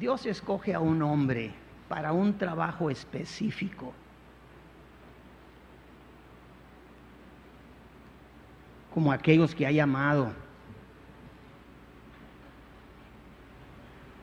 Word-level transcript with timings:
Dios 0.00 0.24
escoge 0.24 0.72
a 0.72 0.80
un 0.80 1.02
hombre 1.02 1.52
para 1.86 2.14
un 2.14 2.38
trabajo 2.38 2.88
específico. 2.88 3.92
Como 8.94 9.12
aquellos 9.12 9.54
que 9.54 9.66
ha 9.66 9.70
llamado. 9.70 10.32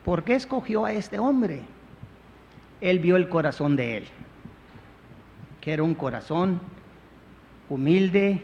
¿Por 0.03 0.23
qué 0.23 0.33
escogió 0.33 0.83
a 0.85 0.93
este 0.93 1.19
hombre? 1.19 1.61
Él 2.81 2.97
vio 2.97 3.15
el 3.15 3.29
corazón 3.29 3.75
de 3.75 3.97
él, 3.97 4.07
que 5.61 5.73
era 5.73 5.83
un 5.83 5.93
corazón 5.93 6.59
humilde, 7.69 8.41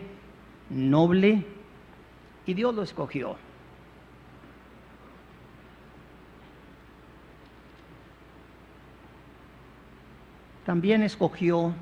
noble, 0.70 1.44
y 2.46 2.54
Dios 2.54 2.76
lo 2.76 2.84
escogió. 2.84 3.38
También 10.66 11.04
escogió, 11.04 11.74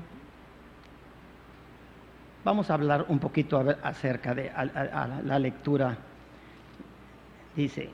vamos 2.44 2.68
a 2.68 2.74
hablar 2.74 3.06
un 3.08 3.20
poquito 3.20 3.64
acerca 3.82 4.34
de 4.34 4.50
la 5.24 5.38
lectura, 5.38 5.96
dice, 7.54 7.90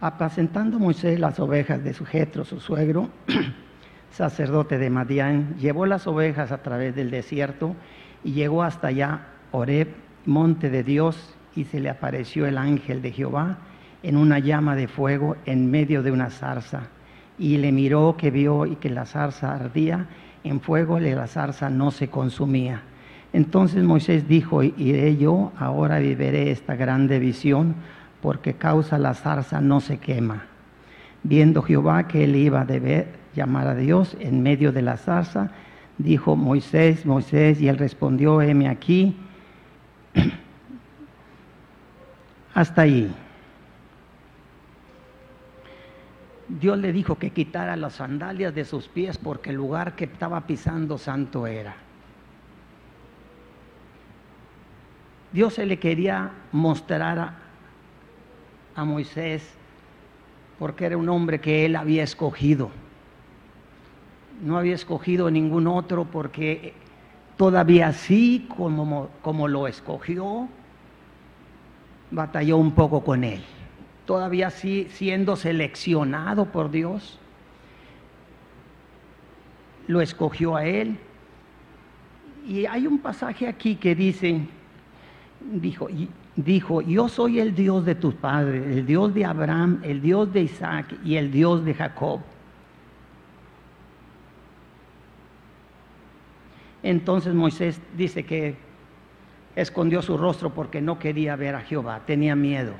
apacentando 0.00 0.78
Moisés 0.78 1.20
las 1.20 1.38
ovejas 1.38 1.84
de 1.84 1.92
su 1.92 2.06
jetro, 2.06 2.46
su 2.46 2.60
suegro, 2.60 3.10
sacerdote 4.10 4.78
de 4.78 4.88
Madián, 4.88 5.56
llevó 5.58 5.84
las 5.84 6.06
ovejas 6.06 6.50
a 6.50 6.62
través 6.62 6.94
del 6.94 7.10
desierto 7.10 7.76
y 8.22 8.32
llegó 8.32 8.62
hasta 8.62 8.88
allá, 8.88 9.26
Oreb, 9.52 9.88
monte 10.24 10.70
de 10.70 10.82
Dios, 10.82 11.36
y 11.54 11.64
se 11.64 11.78
le 11.78 11.90
apareció 11.90 12.46
el 12.46 12.56
ángel 12.56 13.02
de 13.02 13.12
Jehová 13.12 13.58
en 14.02 14.16
una 14.16 14.38
llama 14.38 14.74
de 14.76 14.88
fuego 14.88 15.36
en 15.44 15.70
medio 15.70 16.02
de 16.02 16.10
una 16.10 16.30
zarza 16.30 16.88
y 17.38 17.58
le 17.58 17.72
miró 17.72 18.16
que 18.16 18.30
vio 18.30 18.66
y 18.66 18.76
que 18.76 18.90
la 18.90 19.06
zarza 19.06 19.54
ardía 19.54 20.06
en 20.44 20.60
fuego 20.60 20.98
y 20.98 21.10
la 21.10 21.26
zarza 21.26 21.70
no 21.70 21.90
se 21.90 22.08
consumía. 22.08 22.82
Entonces 23.32 23.82
Moisés 23.82 24.28
dijo, 24.28 24.62
iré 24.62 25.16
yo, 25.16 25.52
ahora 25.58 25.98
viviré 25.98 26.50
esta 26.50 26.76
grande 26.76 27.18
visión, 27.18 27.74
porque 28.22 28.54
causa 28.54 28.98
la 28.98 29.14
zarza 29.14 29.60
no 29.60 29.80
se 29.80 29.98
quema. 29.98 30.44
Viendo 31.24 31.62
Jehová 31.62 32.06
que 32.06 32.24
él 32.24 32.36
iba 32.36 32.60
a 32.60 32.64
deber 32.64 33.08
llamar 33.34 33.66
a 33.66 33.74
Dios 33.74 34.16
en 34.20 34.42
medio 34.42 34.70
de 34.70 34.82
la 34.82 34.96
zarza, 34.96 35.50
dijo 35.98 36.36
Moisés, 36.36 37.06
Moisés, 37.06 37.60
y 37.60 37.68
él 37.68 37.78
respondió, 37.78 38.40
heme 38.40 38.68
aquí. 38.68 39.16
Hasta 42.54 42.82
ahí. 42.82 43.12
Dios 46.48 46.78
le 46.78 46.92
dijo 46.92 47.16
que 47.16 47.30
quitara 47.30 47.76
las 47.76 47.94
sandalias 47.94 48.54
de 48.54 48.64
sus 48.64 48.88
pies 48.88 49.16
porque 49.16 49.50
el 49.50 49.56
lugar 49.56 49.96
que 49.96 50.04
estaba 50.04 50.46
pisando 50.46 50.98
santo 50.98 51.46
era. 51.46 51.76
Dios 55.32 55.54
se 55.54 55.66
le 55.66 55.78
quería 55.78 56.30
mostrar 56.52 57.18
a, 57.18 57.38
a 58.76 58.84
Moisés 58.84 59.54
porque 60.58 60.84
era 60.86 60.96
un 60.96 61.08
hombre 61.08 61.40
que 61.40 61.64
él 61.64 61.76
había 61.76 62.04
escogido. 62.04 62.70
No 64.42 64.58
había 64.58 64.74
escogido 64.74 65.30
ningún 65.30 65.66
otro 65.66 66.04
porque 66.04 66.74
todavía 67.36 67.88
así 67.88 68.46
como, 68.54 69.08
como 69.22 69.48
lo 69.48 69.66
escogió, 69.66 70.48
batalló 72.10 72.58
un 72.58 72.72
poco 72.72 73.02
con 73.02 73.24
él 73.24 73.42
todavía 74.06 74.50
siendo 74.50 75.36
seleccionado 75.36 76.46
por 76.46 76.70
Dios. 76.70 77.18
Lo 79.86 80.00
escogió 80.00 80.56
a 80.56 80.64
él. 80.64 80.98
Y 82.46 82.66
hay 82.66 82.86
un 82.86 82.98
pasaje 82.98 83.48
aquí 83.48 83.76
que 83.76 83.94
dice, 83.94 84.40
dijo, 85.40 85.88
dijo, 86.36 86.82
yo 86.82 87.08
soy 87.08 87.40
el 87.40 87.54
Dios 87.54 87.84
de 87.84 87.94
tus 87.94 88.14
padres, 88.14 88.64
el 88.66 88.86
Dios 88.86 89.14
de 89.14 89.24
Abraham, 89.24 89.80
el 89.82 90.02
Dios 90.02 90.32
de 90.32 90.42
Isaac 90.42 90.94
y 91.04 91.16
el 91.16 91.30
Dios 91.30 91.64
de 91.64 91.74
Jacob. 91.74 92.20
Entonces 96.82 97.32
Moisés 97.32 97.80
dice 97.96 98.26
que 98.26 98.56
escondió 99.56 100.02
su 100.02 100.18
rostro 100.18 100.50
porque 100.50 100.82
no 100.82 100.98
quería 100.98 101.34
ver 101.34 101.54
a 101.54 101.60
Jehová, 101.60 102.02
tenía 102.04 102.36
miedo. 102.36 102.74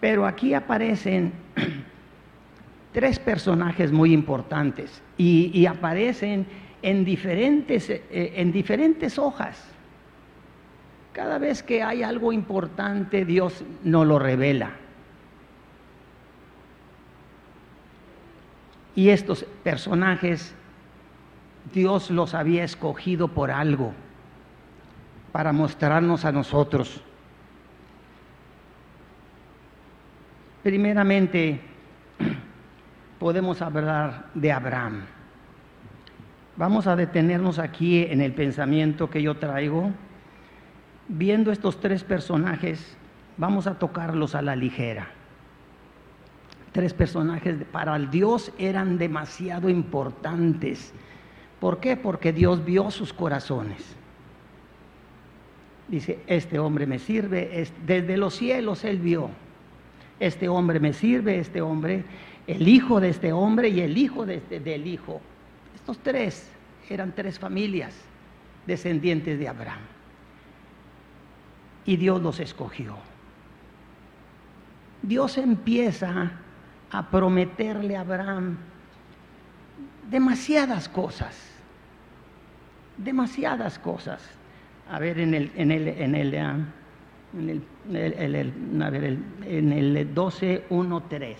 Pero 0.00 0.26
aquí 0.26 0.54
aparecen 0.54 1.32
tres 2.92 3.18
personajes 3.18 3.92
muy 3.92 4.12
importantes 4.12 5.02
y, 5.16 5.66
aparecen 5.66 6.46
en 6.82 7.04
diferentes, 7.04 7.90
eh, 7.90 8.02
en 8.36 8.52
diferentes 8.52 9.18
hojas. 9.18 9.62
Cada 11.12 11.38
vez 11.38 11.62
que 11.62 11.82
hay 11.82 12.02
algo 12.02 12.32
importante, 12.32 13.24
Dios 13.24 13.64
nos 13.82 14.06
lo 14.06 14.18
revela. 14.18 14.70
Y 18.94 19.10
estos 19.10 19.44
personajes, 19.62 20.54
Dios 21.72 22.10
los 22.10 22.34
había 22.34 22.64
escogido 22.64 23.28
por 23.28 23.50
algo, 23.50 23.92
para 25.32 25.52
mostrarnos 25.52 26.24
a 26.24 26.32
nosotros. 26.32 27.02
Primeramente, 30.66 31.60
podemos 33.20 33.62
hablar 33.62 34.30
de 34.34 34.50
Abraham. 34.50 35.02
Vamos 36.56 36.88
a 36.88 36.96
detenernos 36.96 37.60
aquí 37.60 38.02
en 38.02 38.20
el 38.20 38.32
pensamiento 38.32 39.08
que 39.08 39.22
yo 39.22 39.36
traigo. 39.36 39.92
Viendo 41.06 41.52
estos 41.52 41.78
tres 41.78 42.02
personajes, 42.02 42.96
vamos 43.36 43.68
a 43.68 43.78
tocarlos 43.78 44.34
a 44.34 44.42
la 44.42 44.56
ligera. 44.56 45.06
Tres 46.72 46.92
personajes 46.94 47.58
para 47.70 47.94
el 47.94 48.10
Dios 48.10 48.50
eran 48.58 48.98
demasiado 48.98 49.68
importantes. 49.68 50.92
¿Por 51.60 51.78
qué? 51.78 51.96
Porque 51.96 52.32
Dios 52.32 52.64
vio 52.64 52.90
sus 52.90 53.12
corazones. 53.12 53.94
Dice, 55.86 56.18
este 56.26 56.58
hombre 56.58 56.88
me 56.88 56.98
sirve, 56.98 57.68
desde 57.86 58.16
los 58.16 58.34
cielos 58.34 58.82
Él 58.82 58.98
vio 58.98 59.30
este 60.20 60.48
hombre 60.48 60.80
me 60.80 60.92
sirve, 60.92 61.38
este 61.38 61.60
hombre, 61.60 62.04
el 62.46 62.66
hijo 62.68 63.00
de 63.00 63.10
este 63.10 63.32
hombre 63.32 63.68
y 63.68 63.80
el 63.80 63.98
hijo 63.98 64.24
este, 64.24 64.60
del 64.60 64.86
hijo. 64.86 65.20
Estos 65.74 65.98
tres 65.98 66.50
eran 66.88 67.12
tres 67.14 67.38
familias 67.38 67.94
descendientes 68.66 69.38
de 69.38 69.48
Abraham. 69.48 69.80
Y 71.84 71.96
Dios 71.96 72.20
los 72.22 72.40
escogió. 72.40 72.96
Dios 75.02 75.38
empieza 75.38 76.32
a 76.90 77.10
prometerle 77.10 77.96
a 77.96 78.00
Abraham 78.00 78.56
demasiadas 80.10 80.88
cosas, 80.88 81.36
demasiadas 82.96 83.78
cosas. 83.78 84.22
A 84.90 84.98
ver, 84.98 85.18
en 85.18 85.34
el, 85.34 85.52
en 85.56 85.70
el, 85.70 85.88
en 85.88 86.14
el, 86.14 86.36
ah, 86.38 86.58
en 87.34 87.50
el, 87.50 87.62
en 89.46 89.72
el 89.72 90.14
12.1.3. 90.14 91.36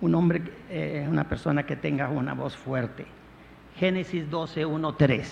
Un 0.00 0.14
hombre, 0.14 0.42
eh, 0.70 1.06
una 1.08 1.28
persona 1.28 1.64
que 1.64 1.76
tenga 1.76 2.08
una 2.08 2.34
voz 2.34 2.56
fuerte. 2.56 3.06
Génesis 3.76 4.28
12.1.3. 4.30 5.26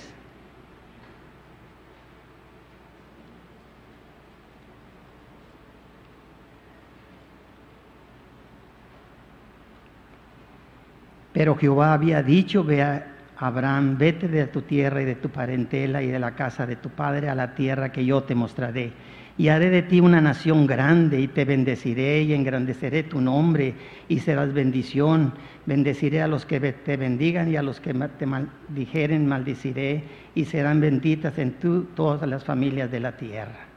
Pero 11.33 11.55
Jehová 11.55 11.93
había 11.93 12.23
dicho, 12.23 12.65
vea 12.65 13.18
Abraham, 13.41 13.97
vete 13.97 14.27
de 14.27 14.49
tu 14.49 14.63
tierra 14.63 15.01
y 15.01 15.05
de 15.05 15.15
tu 15.15 15.31
parentela 15.31 16.03
y 16.03 16.09
de 16.09 16.19
la 16.19 16.35
casa 16.35 16.67
de 16.67 16.75
tu 16.75 16.91
padre 16.91 17.29
a 17.29 17.37
la 17.37 17.55
tierra 17.55 17.93
que 17.93 18.05
yo 18.05 18.25
te 18.25 18.35
mostraré. 18.35 18.93
Y 19.37 19.47
haré 19.47 19.71
de 19.71 19.83
ti 19.83 20.01
una 20.01 20.21
nación 20.21 20.67
grande 20.67 21.21
y 21.21 21.29
te 21.29 21.45
bendeciré 21.45 22.23
y 22.23 22.35
engrandeceré 22.35 23.05
tu 23.05 23.21
nombre 23.21 23.75
y 24.09 24.19
serás 24.19 24.53
bendición. 24.53 25.33
Bendeciré 25.67 26.21
a 26.21 26.27
los 26.27 26.45
que 26.45 26.59
te 26.59 26.97
bendigan 26.97 27.49
y 27.49 27.57
a 27.57 27.63
los 27.63 27.81
que 27.81 27.95
te 27.95 28.27
maldijeren 28.27 29.29
maldiciré 29.29 30.03
y 30.35 30.45
serán 30.45 30.81
benditas 30.81 31.39
en 31.39 31.53
tú 31.53 31.85
todas 31.95 32.29
las 32.29 32.43
familias 32.43 32.91
de 32.91 32.99
la 32.99 33.17
tierra. 33.17 33.69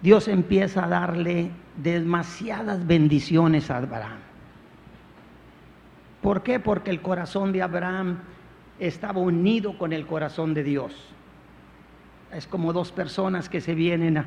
Dios 0.00 0.28
empieza 0.28 0.86
a 0.86 0.88
darle 0.88 1.50
demasiadas 1.76 2.86
bendiciones 2.86 3.70
a 3.70 3.76
Abraham. 3.76 4.23
¿Por 6.24 6.42
qué? 6.42 6.58
Porque 6.58 6.90
el 6.90 7.02
corazón 7.02 7.52
de 7.52 7.60
Abraham 7.60 8.20
estaba 8.78 9.20
unido 9.20 9.76
con 9.76 9.92
el 9.92 10.06
corazón 10.06 10.54
de 10.54 10.64
Dios. 10.64 10.94
Es 12.32 12.46
como 12.46 12.72
dos 12.72 12.92
personas 12.92 13.50
que 13.50 13.60
se 13.60 13.74
vienen 13.74 14.24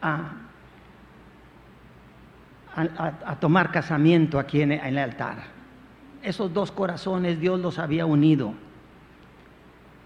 a, 0.00 0.32
a, 2.74 3.36
tomar 3.38 3.70
casamiento 3.70 4.38
aquí 4.38 4.62
en 4.62 4.72
el 4.72 4.96
altar. 4.96 5.44
Esos 6.22 6.54
dos 6.54 6.72
corazones 6.72 7.38
Dios 7.38 7.60
los 7.60 7.78
había 7.78 8.06
unido. 8.06 8.54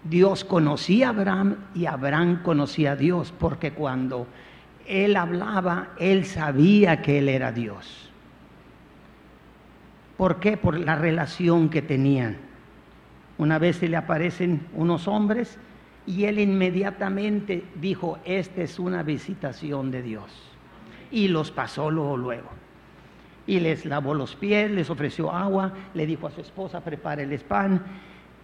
Dios 0.03 0.43
conocía 0.43 1.07
a 1.07 1.11
Abraham 1.11 1.55
y 1.73 1.85
Abraham 1.85 2.41
conocía 2.43 2.91
a 2.91 2.95
Dios, 2.97 3.33
porque 3.39 3.71
cuando 3.71 4.27
él 4.85 5.15
hablaba, 5.15 5.91
él 5.97 6.25
sabía 6.25 7.01
que 7.01 7.19
él 7.19 7.29
era 7.29 7.53
Dios. 7.53 8.10
¿Por 10.21 10.39
qué? 10.39 10.55
Por 10.55 10.79
la 10.79 10.95
relación 10.95 11.69
que 11.69 11.81
tenían. 11.81 12.37
Una 13.39 13.57
vez 13.57 13.77
se 13.77 13.89
le 13.89 13.97
aparecen 13.97 14.67
unos 14.75 15.07
hombres 15.07 15.57
y 16.05 16.25
él 16.25 16.37
inmediatamente 16.37 17.63
dijo, 17.81 18.19
esta 18.23 18.61
es 18.61 18.77
una 18.77 19.01
visitación 19.01 19.89
de 19.89 20.03
Dios. 20.03 20.31
Y 21.09 21.27
los 21.27 21.49
pasó 21.49 21.89
luego, 21.89 22.17
luego. 22.17 22.49
Y 23.47 23.61
les 23.61 23.83
lavó 23.83 24.13
los 24.13 24.35
pies, 24.35 24.69
les 24.69 24.91
ofreció 24.91 25.31
agua, 25.31 25.73
le 25.95 26.05
dijo 26.05 26.27
a 26.27 26.31
su 26.31 26.41
esposa, 26.41 26.81
prepáreles 26.81 27.41
pan 27.41 27.83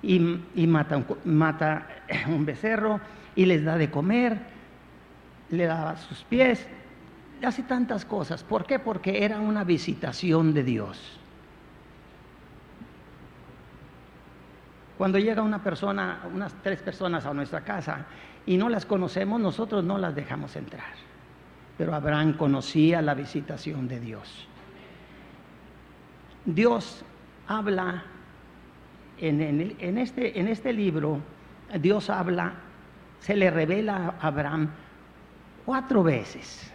y, 0.02 0.18
mata, 0.66 1.06
un, 2.28 2.44
becerro 2.44 3.00
y 3.36 3.46
les 3.46 3.64
da 3.64 3.78
de 3.78 3.92
comer, 3.92 4.40
le 5.52 5.66
daba 5.68 5.96
sus 5.96 6.24
pies, 6.24 6.68
hace 7.44 7.62
tantas 7.62 8.04
cosas. 8.04 8.44
¿Por 8.44 8.66
qué? 8.66 8.80
Porque 8.80 9.24
era 9.24 9.40
una 9.40 9.64
visitación 9.64 10.56
de 10.56 10.64
Dios. 10.64 11.20
Cuando 14.98 15.20
llega 15.20 15.44
una 15.44 15.64
persona, 15.64 16.22
unas 16.34 16.54
tres 16.64 16.82
personas 16.82 17.26
a 17.26 17.34
nuestra 17.34 17.62
casa 17.62 18.06
y 18.46 18.58
no 18.58 18.68
las 18.68 18.86
conocemos, 18.86 19.40
nosotros 19.40 19.84
no 19.84 19.98
las 19.98 20.16
dejamos 20.16 20.56
entrar. 20.56 20.94
Pero 21.78 21.94
Abraham 21.94 22.34
conocía 22.34 23.02
la 23.02 23.14
visitación 23.14 23.88
de 23.88 24.00
Dios. 24.00 24.48
Dios 26.46 27.04
habla 27.48 28.06
en, 29.20 29.98
este, 29.98 30.40
en 30.40 30.48
este 30.48 30.74
libro, 30.74 31.20
Dios 31.80 32.10
habla, 32.10 32.54
se 33.20 33.36
le 33.36 33.52
revela 33.52 34.16
a 34.20 34.28
Abraham 34.28 34.70
cuatro 35.66 36.02
veces. 36.02 36.72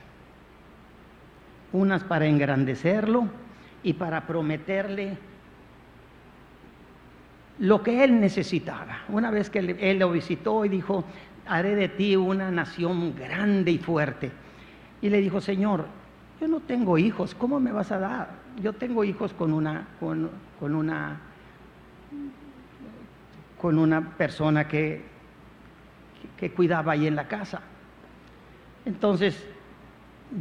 Unas 1.72 2.04
para 2.04 2.26
engrandecerlo 2.26 3.26
y 3.82 3.94
para 3.94 4.26
prometerle 4.26 5.16
lo 7.62 7.80
que 7.80 8.02
él 8.02 8.20
necesitaba. 8.20 9.02
Una 9.08 9.30
vez 9.30 9.48
que 9.48 9.60
él 9.60 9.98
lo 10.00 10.10
visitó 10.10 10.64
y 10.64 10.68
dijo, 10.68 11.04
haré 11.46 11.76
de 11.76 11.88
ti 11.88 12.16
una 12.16 12.50
nación 12.50 13.14
grande 13.14 13.70
y 13.70 13.78
fuerte. 13.78 14.32
Y 15.00 15.08
le 15.08 15.20
dijo, 15.20 15.40
Señor, 15.40 15.86
yo 16.40 16.48
no 16.48 16.58
tengo 16.58 16.98
hijos, 16.98 17.36
¿cómo 17.36 17.60
me 17.60 17.70
vas 17.70 17.92
a 17.92 18.00
dar? 18.00 18.30
Yo 18.60 18.72
tengo 18.72 19.04
hijos 19.04 19.32
con 19.32 19.52
una, 19.52 19.86
con, 20.00 20.28
una 20.60 21.20
con 23.60 23.78
una 23.78 24.10
persona 24.10 24.66
que, 24.66 25.00
que 26.36 26.50
cuidaba 26.50 26.92
ahí 26.92 27.06
en 27.06 27.14
la 27.14 27.28
casa. 27.28 27.60
Entonces, 28.84 29.40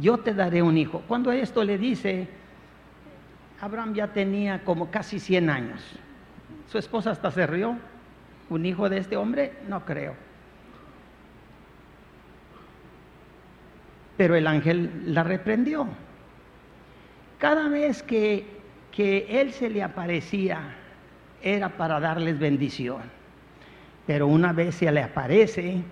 yo 0.00 0.18
te 0.18 0.34
daré 0.34 0.60
un 0.60 0.76
hijo. 0.76 1.04
Cuando 1.06 1.30
esto 1.30 1.62
le 1.62 1.78
dice, 1.78 2.26
Abraham 3.60 3.94
ya 3.94 4.08
tenía 4.08 4.64
como 4.64 4.90
casi 4.90 5.20
100 5.20 5.50
años. 5.50 6.00
Su 6.70 6.78
esposa 6.78 7.10
hasta 7.10 7.30
se 7.30 7.46
rió. 7.46 7.76
¿Un 8.48 8.66
hijo 8.66 8.88
de 8.88 8.98
este 8.98 9.16
hombre? 9.16 9.52
No 9.68 9.84
creo. 9.84 10.14
Pero 14.16 14.36
el 14.36 14.46
ángel 14.46 15.14
la 15.14 15.22
reprendió. 15.22 15.86
Cada 17.38 17.68
vez 17.68 18.02
que, 18.02 18.46
que 18.90 19.40
él 19.40 19.52
se 19.52 19.70
le 19.70 19.82
aparecía 19.82 20.76
era 21.42 21.70
para 21.70 21.98
darles 21.98 22.38
bendición. 22.38 23.02
Pero 24.06 24.26
una 24.26 24.52
vez 24.52 24.76
se 24.76 24.90
le 24.92 25.02
aparece 25.02 25.82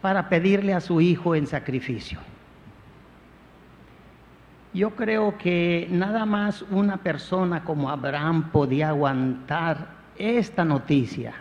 para 0.00 0.28
pedirle 0.28 0.74
a 0.74 0.80
su 0.80 1.00
hijo 1.00 1.34
en 1.34 1.46
sacrificio. 1.46 2.20
Yo 4.74 4.90
creo 4.90 5.38
que 5.38 5.86
nada 5.88 6.26
más 6.26 6.62
una 6.62 6.96
persona 6.96 7.62
como 7.62 7.90
Abraham 7.90 8.50
podía 8.50 8.88
aguantar 8.88 9.86
esta 10.18 10.64
noticia, 10.64 11.34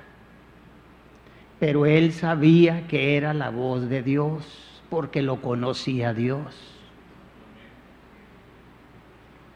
pero 1.60 1.88
él 1.88 2.14
sabía 2.14 2.86
que 2.88 3.18
era 3.18 3.34
la 3.34 3.50
voz 3.50 3.90
de 3.90 4.04
Dios 4.04 4.84
porque 4.92 5.24
lo 5.24 5.42
conocía 5.42 6.14
Dios. 6.14 6.80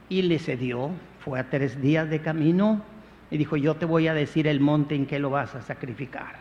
Y 0.09 0.23
le 0.23 0.39
cedió 0.39 0.89
fue 1.19 1.39
a 1.39 1.49
tres 1.49 1.79
días 1.79 2.09
de 2.09 2.21
camino 2.21 2.81
y 3.29 3.37
dijo, 3.37 3.57
yo 3.57 3.75
te 3.75 3.85
voy 3.85 4.07
a 4.07 4.15
decir 4.15 4.47
el 4.47 4.59
monte 4.59 4.95
en 4.95 5.05
que 5.05 5.19
lo 5.19 5.29
vas 5.29 5.53
a 5.53 5.61
sacrificar. 5.61 6.37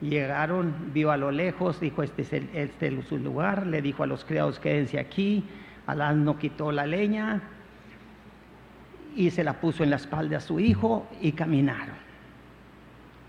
Llegaron, 0.00 0.72
vio 0.94 1.10
a 1.10 1.18
lo 1.18 1.32
lejos, 1.32 1.80
dijo, 1.80 2.02
este 2.02 2.22
es, 2.22 2.32
el, 2.32 2.48
este 2.54 2.86
es 2.86 3.04
su 3.08 3.18
lugar, 3.18 3.66
le 3.66 3.82
dijo 3.82 4.04
a 4.04 4.06
los 4.06 4.24
criados, 4.24 4.60
quédense 4.60 4.98
aquí, 4.98 5.44
al 5.88 6.02
asno 6.02 6.38
quitó 6.38 6.70
la 6.70 6.86
leña 6.86 7.40
y 9.16 9.30
se 9.30 9.42
la 9.42 9.54
puso 9.54 9.82
en 9.82 9.90
la 9.90 9.96
espalda 9.96 10.36
a 10.36 10.40
su 10.40 10.60
hijo 10.60 11.08
y 11.22 11.32
caminaron. 11.32 11.96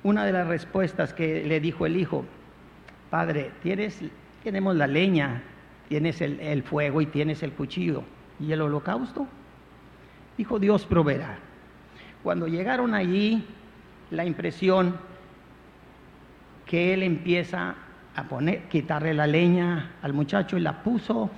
Una 0.03 0.25
de 0.25 0.33
las 0.33 0.45
respuestas 0.45 1.13
que 1.13 1.45
le 1.45 1.61
dijo 1.61 1.85
el 1.85 1.95
hijo, 1.95 2.25
padre, 3.09 3.51
tienes, 3.63 4.01
tenemos 4.43 4.75
la 4.75 4.87
leña, 4.87 5.41
tienes 5.87 6.19
el, 6.19 6.37
el 6.41 6.61
fuego 6.63 6.99
y 6.99 7.05
tienes 7.05 7.43
el 7.43 7.53
cuchillo 7.53 8.03
y 8.41 8.51
el 8.51 8.61
holocausto. 8.61 9.25
Dijo, 10.37 10.59
Dios 10.59 10.85
proveerá. 10.85 11.37
Cuando 12.23 12.45
llegaron 12.47 12.93
allí, 12.93 13.41
la 14.11 14.25
impresión 14.25 14.97
que 16.65 16.93
él 16.93 17.03
empieza 17.03 17.75
a 18.17 18.23
poner, 18.23 18.63
quitarle 18.63 19.13
la 19.13 19.27
leña 19.27 19.93
al 20.01 20.11
muchacho 20.11 20.57
y 20.57 20.59
la 20.59 20.83
puso. 20.83 21.31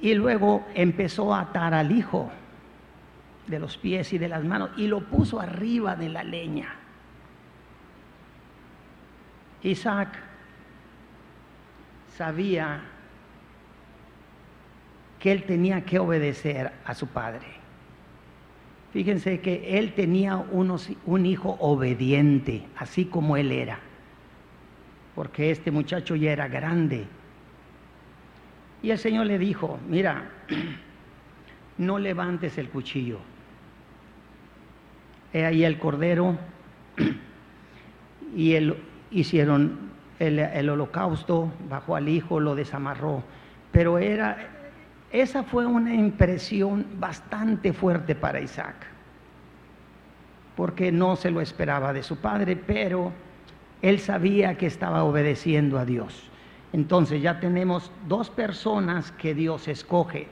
Y 0.00 0.14
luego 0.14 0.66
empezó 0.74 1.34
a 1.34 1.40
atar 1.40 1.74
al 1.74 1.92
hijo 1.92 2.30
de 3.46 3.58
los 3.58 3.76
pies 3.76 4.12
y 4.12 4.18
de 4.18 4.28
las 4.28 4.44
manos 4.44 4.70
y 4.76 4.86
lo 4.86 5.00
puso 5.00 5.40
arriba 5.40 5.96
de 5.96 6.08
la 6.08 6.22
leña. 6.22 6.74
Isaac 9.62 10.16
sabía 12.16 12.82
que 15.18 15.32
él 15.32 15.44
tenía 15.44 15.84
que 15.84 15.98
obedecer 15.98 16.72
a 16.84 16.94
su 16.94 17.08
padre. 17.08 17.46
Fíjense 18.92 19.40
que 19.40 19.78
él 19.78 19.94
tenía 19.94 20.36
un 20.36 21.26
hijo 21.26 21.56
obediente, 21.60 22.66
así 22.76 23.04
como 23.04 23.36
él 23.36 23.52
era, 23.52 23.78
porque 25.14 25.50
este 25.50 25.70
muchacho 25.70 26.14
ya 26.16 26.32
era 26.32 26.48
grande. 26.48 27.06
Y 28.82 28.90
el 28.90 28.98
Señor 28.98 29.26
le 29.26 29.38
dijo, 29.38 29.78
mira, 29.88 30.30
no 31.78 31.98
levantes 31.98 32.58
el 32.58 32.68
cuchillo. 32.68 33.18
He 35.32 35.44
ahí 35.44 35.64
el 35.64 35.78
cordero 35.78 36.38
y 38.34 38.54
él 38.54 38.76
hicieron 39.10 39.90
el, 40.18 40.38
el 40.38 40.68
holocausto, 40.70 41.52
bajó 41.68 41.96
al 41.96 42.08
hijo, 42.08 42.40
lo 42.40 42.54
desamarró. 42.54 43.22
Pero 43.72 43.98
era 43.98 44.58
esa 45.10 45.42
fue 45.42 45.64
una 45.64 45.94
impresión 45.94 46.86
bastante 46.98 47.72
fuerte 47.72 48.14
para 48.14 48.40
Isaac, 48.40 48.86
porque 50.54 50.92
no 50.92 51.16
se 51.16 51.30
lo 51.30 51.40
esperaba 51.40 51.94
de 51.94 52.02
su 52.02 52.18
padre, 52.18 52.56
pero 52.56 53.12
él 53.80 54.00
sabía 54.00 54.58
que 54.58 54.66
estaba 54.66 55.04
obedeciendo 55.04 55.78
a 55.78 55.86
Dios. 55.86 56.30
Entonces 56.72 57.22
ya 57.22 57.40
tenemos 57.40 57.90
dos 58.06 58.30
personas 58.30 59.12
que 59.12 59.34
Dios 59.34 59.68
escoge. 59.68 60.28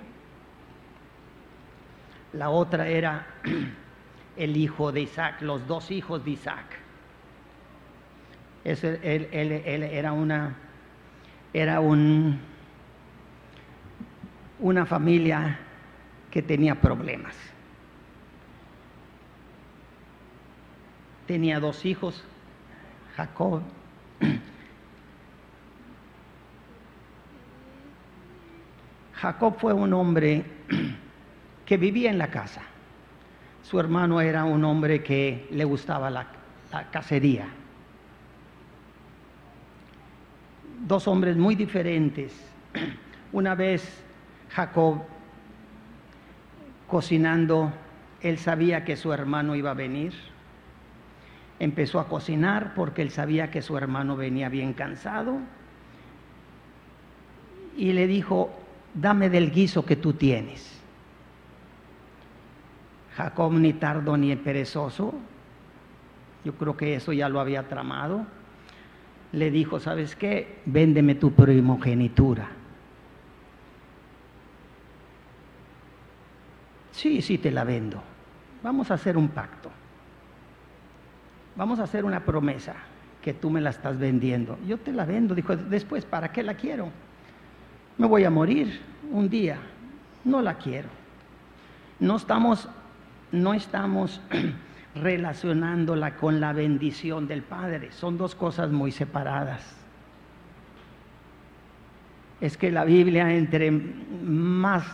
La 2.33 2.51
otra 2.51 2.89
era 2.89 3.27
el 4.37 4.57
hijo 4.57 4.93
de 4.93 5.03
Isaac, 5.03 5.41
los 5.41 5.67
dos 5.67 5.91
hijos 5.91 6.25
de 6.25 6.31
Isaac. 6.33 6.67
él, 8.65 9.29
era 9.33 10.13
una, 10.13 10.57
era 11.55 11.81
un 11.81 12.39
una 14.59 14.87
familia 14.87 15.59
que 16.31 16.43
tenía 16.43 16.75
problemas. 16.75 17.35
Tenía 21.27 21.61
dos 21.61 21.85
hijos, 21.85 22.25
Jacob. 23.17 23.63
Jacob 29.17 29.57
fue 29.59 29.73
un 29.73 29.93
hombre 29.95 30.45
que 31.67 31.77
vivía 31.77 32.11
en 32.11 32.19
la 32.19 32.29
casa. 32.29 32.63
Su 33.63 33.81
hermano 33.81 34.21
era 34.21 34.45
un 34.45 34.65
hombre 34.65 35.03
que 35.03 35.49
le 35.51 35.65
gustaba 35.65 36.11
la, 36.11 36.27
cacería. 36.91 37.49
dos 40.87 41.09
hombres 41.09 41.37
muy 41.37 41.55
diferentes. 41.55 42.33
Una 43.33 43.55
vez 43.55 44.05
Jacob 44.51 45.03
cocinando, 46.87 47.73
él 48.21 48.39
sabía 48.39 48.85
que 48.85 48.97
su 48.97 49.13
hermano 49.13 49.57
iba 49.57 49.71
a 49.71 49.75
venir. 49.75 50.13
Empezó 51.59 51.99
a 51.99 52.09
cocinar 52.09 52.75
porque 52.75 53.03
él 53.03 53.11
sabía 53.11 53.51
que 53.51 53.63
su 53.63 53.77
hermano 53.77 54.17
venía 54.17 54.49
bien 54.49 54.75
cansado. 54.75 55.39
Y 57.77 57.93
le 57.93 58.07
dijo, 58.07 58.51
dame 58.97 59.29
del 59.31 59.51
guiso 59.51 59.85
que 59.85 59.97
tú 59.97 60.15
tienes. 60.15 60.73
Jacob 63.15 63.53
ni 63.53 63.73
tardo 63.75 64.17
ni 64.17 64.35
perezoso, 64.37 65.15
yo 66.45 66.55
creo 66.55 66.77
que 66.77 66.97
eso 66.97 67.13
ya 67.13 67.29
lo 67.29 67.41
había 67.41 67.69
tramado, 67.69 68.27
le 69.33 69.51
dijo, 69.51 69.81
¿sabes 69.81 70.17
qué? 70.17 70.61
Véndeme 70.67 71.15
tu 71.15 71.33
primogenitura. 71.33 72.49
Sí, 76.93 77.21
sí, 77.21 77.39
te 77.39 77.51
la 77.51 77.65
vendo. 77.65 78.03
Vamos 78.63 78.91
a 78.91 78.95
hacer 78.95 79.17
un 79.17 79.29
pacto. 79.29 79.71
Vamos 81.55 81.79
a 81.79 81.85
hacer 81.85 82.05
una 82.05 82.25
promesa 82.25 82.75
que 83.23 83.35
tú 83.35 83.51
me 83.51 83.61
la 83.61 83.71
estás 83.71 83.99
vendiendo. 83.99 84.59
Yo 84.67 84.79
te 84.79 84.93
la 84.93 85.05
vendo. 85.05 85.35
Dijo, 85.35 85.57
después, 85.57 86.05
¿para 86.05 86.33
qué 86.33 86.43
la 86.43 86.55
quiero? 86.55 86.91
Me 87.99 88.07
voy 88.07 88.25
a 88.25 88.31
morir 88.31 88.81
un 89.11 89.29
día. 89.29 89.59
No 90.25 90.43
la 90.43 90.59
quiero. 90.59 90.89
No 91.99 92.17
estamos, 92.17 92.69
no 93.33 93.55
estamos 93.55 94.21
relacionándola 94.95 96.17
con 96.17 96.41
la 96.41 96.53
bendición 96.53 97.27
del 97.27 97.43
Padre. 97.43 97.93
Son 97.93 98.19
dos 98.19 98.35
cosas 98.35 98.71
muy 98.71 98.93
separadas. 98.93 99.63
Es 102.41 102.59
que 102.59 102.71
la 102.71 102.85
Biblia 102.85 103.33
entre 103.33 103.71
más 103.71 104.85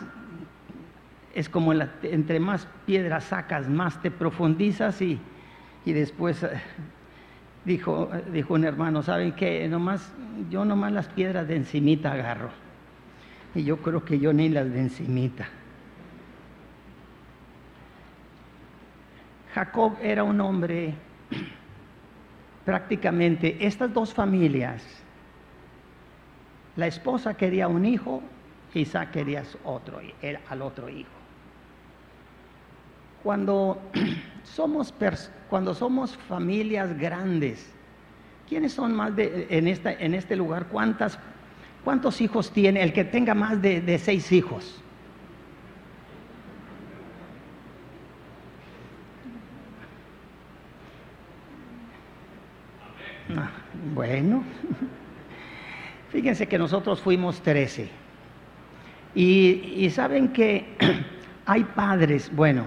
es 1.34 1.48
como 1.48 1.72
entre 1.72 2.38
más 2.38 2.68
piedras 2.86 3.24
sacas, 3.24 3.68
más 3.68 4.00
te 4.02 4.10
profundizas 4.10 5.00
y, 5.00 5.18
después 5.86 6.42
eh, 6.42 6.50
dijo, 7.64 8.10
dijo 8.32 8.54
un 8.54 8.64
hermano, 8.64 9.02
¿saben 9.02 9.32
qué? 9.32 9.66
Nomás, 9.66 10.12
yo 10.50 10.64
nomás 10.64 10.92
las 10.92 11.08
piedras 11.08 11.48
de 11.48 11.56
encimita 11.56 12.12
agarro. 12.12 12.61
Y 13.54 13.64
yo 13.64 13.78
creo 13.78 14.04
que 14.04 14.18
yo 14.18 14.32
ni 14.32 14.48
las 14.48 14.70
de 14.70 14.80
encimita. 14.80 15.48
Jacob 19.54 19.96
era 20.02 20.24
un 20.24 20.40
hombre, 20.40 20.94
prácticamente, 22.64 23.66
estas 23.66 23.92
dos 23.92 24.14
familias, 24.14 24.82
la 26.76 26.86
esposa 26.86 27.34
quería 27.34 27.68
un 27.68 27.84
hijo, 27.84 28.22
Isaac 28.72 29.10
quería 29.10 29.44
otro, 29.64 30.00
al 30.48 30.62
otro 30.62 30.88
hijo. 30.88 31.10
Cuando 33.22 33.78
somos, 34.42 34.94
cuando 35.50 35.74
somos 35.74 36.16
familias 36.16 36.98
grandes, 36.98 37.70
¿quiénes 38.48 38.72
son 38.72 38.94
más 38.94 39.14
de, 39.14 39.48
en, 39.50 39.68
esta, 39.68 39.92
en 39.92 40.14
este 40.14 40.34
lugar? 40.34 40.68
¿Cuántas, 40.68 41.18
¿Cuántos 41.84 42.20
hijos 42.20 42.52
tiene 42.52 42.82
el 42.82 42.92
que 42.92 43.04
tenga 43.04 43.34
más 43.34 43.60
de, 43.60 43.98
seis 43.98 44.30
hijos? 44.30 44.80
Ah, 53.36 53.50
bueno, 53.94 54.44
fíjense 56.10 56.46
que 56.46 56.58
nosotros 56.58 57.00
fuimos 57.00 57.40
trece. 57.40 57.88
Y, 59.14 59.74
y 59.76 59.90
saben 59.90 60.28
que 60.28 60.76
hay 61.46 61.64
padres, 61.64 62.30
bueno, 62.34 62.64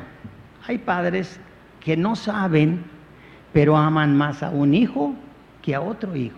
hay 0.68 0.78
padres 0.78 1.40
que 1.80 1.96
no 1.96 2.16
saben, 2.16 2.84
pero 3.54 3.78
aman 3.78 4.18
más 4.18 4.44
a 4.44 4.50
un 4.50 4.74
hijo 4.74 5.14
que 5.62 5.74
a 5.74 5.80
otro 5.80 6.16
hijo. 6.16 6.38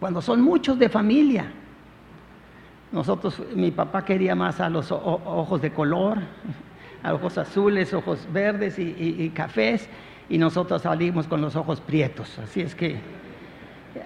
Cuando 0.00 0.22
son 0.22 0.40
muchos 0.40 0.78
de 0.78 0.88
familia. 0.88 1.52
Nosotros, 2.94 3.42
mi 3.54 3.70
papá 3.70 4.06
quería 4.06 4.34
más 4.34 4.58
a 4.60 4.70
los 4.70 4.90
ojos 4.90 5.60
de 5.60 5.70
color, 5.70 6.18
a 7.02 7.12
ojos 7.12 7.36
azules, 7.36 7.92
ojos 7.92 8.26
verdes 8.32 8.78
y, 8.78 9.30
cafés, 9.34 9.86
y 10.30 10.38
nosotros 10.38 10.80
salimos 10.80 11.26
con 11.26 11.42
los 11.42 11.54
ojos 11.56 11.82
prietos. 11.82 12.38
Así 12.38 12.62
es 12.62 12.74
que 12.74 12.96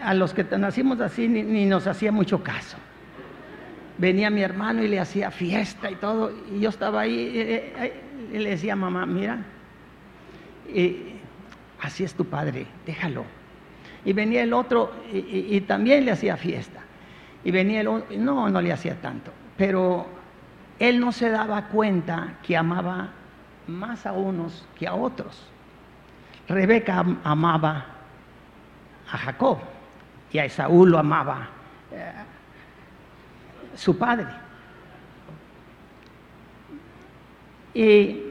a 0.03 0.13
los 0.15 0.35
que 0.35 0.43
nacimos 0.45 1.01
así 1.01 1.29
ni 1.29 1.67
nos 1.67 1.87
hacía 1.87 2.11
mucho 2.11 2.43
caso 2.43 2.77
venía 3.99 4.31
mi 4.31 4.43
hermano 4.43 4.83
y 4.83 4.89
le 4.89 5.01
hacía 5.01 5.31
fiesta 5.31 5.91
y 5.91 5.97
todo, 5.97 6.33
y 6.55 6.61
yo 6.61 6.71
estaba 6.71 7.03
ahí 7.03 7.33
eh, 7.35 7.73
eh, 7.77 7.93
y 8.33 8.39
le 8.39 8.51
decía, 8.51 8.77
mamá, 8.77 9.05
mira, 9.05 9.45
así 11.81 12.05
es 12.05 12.15
tu 12.15 12.25
padre, 12.25 12.67
déjalo. 12.87 13.25
Y 14.05 14.13
venía 14.13 14.43
el 14.43 14.53
otro 14.53 14.93
y, 15.13 15.61
también 15.63 16.05
le 16.05 16.13
hacía 16.13 16.37
fiesta. 16.37 16.81
Y 17.45 17.51
venía 17.51 17.81
el 17.81 18.25
no, 18.25 18.49
no 18.49 18.61
le 18.61 18.73
hacía 18.73 19.01
tanto, 19.01 19.33
pero 19.57 20.07
él 20.79 21.01
no 21.01 21.13
se 21.13 21.31
daba 21.31 21.67
cuenta 21.67 22.39
que 22.43 22.57
amaba 22.57 23.11
más 23.67 24.07
a 24.07 24.13
unos 24.13 24.67
que 24.77 24.87
a 24.87 24.95
otros. 24.95 25.47
Rebeca 26.49 27.05
amaba 27.25 27.87
a 29.11 29.19
Jacob 29.19 29.59
y 30.33 30.39
a 30.39 30.45
Esaú 30.45 30.87
lo 30.87 30.99
amaba 30.99 31.49
eh, 31.93 32.13
su 33.75 33.97
padre. 33.97 34.27
Y, 37.75 38.25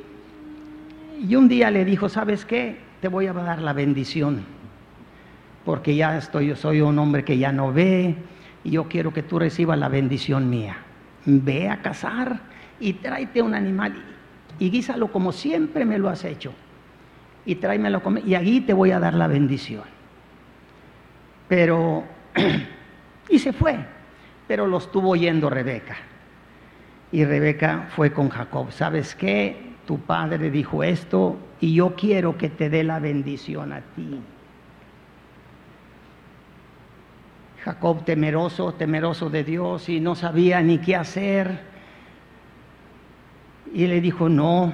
un 1.35 1.47
día 1.47 1.71
le 1.71 1.85
dijo, 1.85 2.09
¿sabes 2.09 2.45
qué? 2.45 2.79
Te 3.01 3.07
voy 3.07 3.27
a 3.27 3.33
dar 3.33 3.61
la 3.61 3.73
bendición, 3.73 4.43
porque 5.65 5.95
ya 5.95 6.17
estoy, 6.17 6.47
yo 6.47 6.55
soy 6.55 6.81
un 6.81 6.97
hombre 6.99 7.23
que 7.23 7.37
ya 7.37 7.51
no 7.51 7.71
ve, 7.71 8.15
y 8.67 8.71
yo 8.71 8.89
quiero 8.89 9.13
que 9.13 9.23
tú 9.23 9.39
recibas 9.39 9.79
la 9.79 9.87
bendición 9.87 10.49
mía. 10.49 10.75
Ve 11.25 11.69
a 11.69 11.81
cazar 11.81 12.41
y 12.81 12.93
tráete 12.93 13.41
un 13.41 13.55
animal 13.55 13.95
y 14.59 14.69
guísalo 14.69 15.09
como 15.09 15.31
siempre 15.31 15.85
me 15.85 15.97
lo 15.97 16.09
has 16.09 16.25
hecho. 16.25 16.53
Y 17.45 17.55
tráemelo 17.55 18.01
y 18.25 18.35
allí 18.35 18.59
te 18.59 18.73
voy 18.73 18.91
a 18.91 18.99
dar 18.99 19.13
la 19.13 19.27
bendición. 19.27 19.85
Pero, 21.47 22.03
y 23.29 23.39
se 23.39 23.53
fue 23.53 23.79
pero 24.47 24.65
lo 24.65 24.77
estuvo 24.77 25.09
oyendo 25.09 25.49
Rebeca. 25.49 25.97
Y 27.11 27.23
Rebeca 27.25 27.87
fue 27.95 28.11
con 28.11 28.29
Jacob. 28.29 28.71
¿Sabes 28.71 29.15
qué? 29.15 29.73
Tu 29.85 29.99
padre 29.99 30.49
dijo 30.49 30.83
esto 30.83 31.37
y 31.59 31.73
yo 31.73 31.95
quiero 31.95 32.37
que 32.37 32.49
te 32.49 32.69
dé 32.69 32.83
la 32.83 32.99
bendición 32.99 33.71
a 33.71 33.81
ti. 33.81 34.19
Jacob 37.67 38.05
temeroso, 38.05 38.71
temeroso 38.71 39.29
de 39.29 39.43
Dios 39.43 39.89
y 39.89 39.99
no 39.99 40.15
sabía 40.15 40.61
ni 40.61 40.77
qué 40.77 40.95
hacer. 40.95 41.59
Y 43.73 43.87
le 43.87 43.99
dijo, 43.99 44.29
no, 44.29 44.71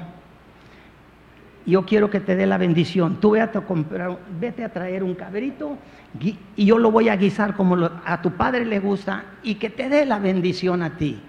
yo 1.66 1.86
quiero 1.88 2.12
que 2.12 2.20
te 2.20 2.36
dé 2.36 2.46
la 2.46 2.60
bendición. 2.60 3.20
Tú 3.20 3.32
vete 3.32 3.58
a, 3.58 3.62
comprar, 3.62 4.20
vete 4.40 4.64
a 4.64 4.72
traer 4.72 5.04
un 5.04 5.16
cabrito 5.16 5.76
y 6.56 6.66
yo 6.66 6.78
lo 6.78 6.92
voy 6.92 7.10
a 7.10 7.16
guisar 7.16 7.56
como 7.56 7.90
a 8.06 8.22
tu 8.22 8.34
padre 8.34 8.64
le 8.64 8.80
gusta 8.80 9.24
y 9.42 9.56
que 9.56 9.72
te 9.72 9.90
dé 9.90 10.06
la 10.06 10.20
bendición 10.20 10.84
a 10.84 10.96
ti. 10.96 11.20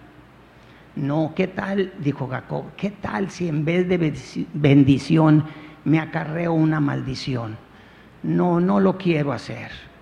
No, 0.97 1.33
¿qué 1.35 1.47
tal? 1.47 1.95
Dijo 1.99 2.29
Jacob, 2.29 2.65
¿qué 2.77 2.91
tal 2.91 3.31
si 3.31 3.49
en 3.49 3.65
vez 3.65 3.89
de 3.89 4.13
bendición 4.53 5.45
me 5.85 5.99
acarreo 5.99 6.53
una 6.53 6.79
maldición? 6.79 7.57
No, 8.23 8.61
no 8.61 8.81
lo 8.81 8.99
quiero 8.99 9.33
hacer. 9.33 9.94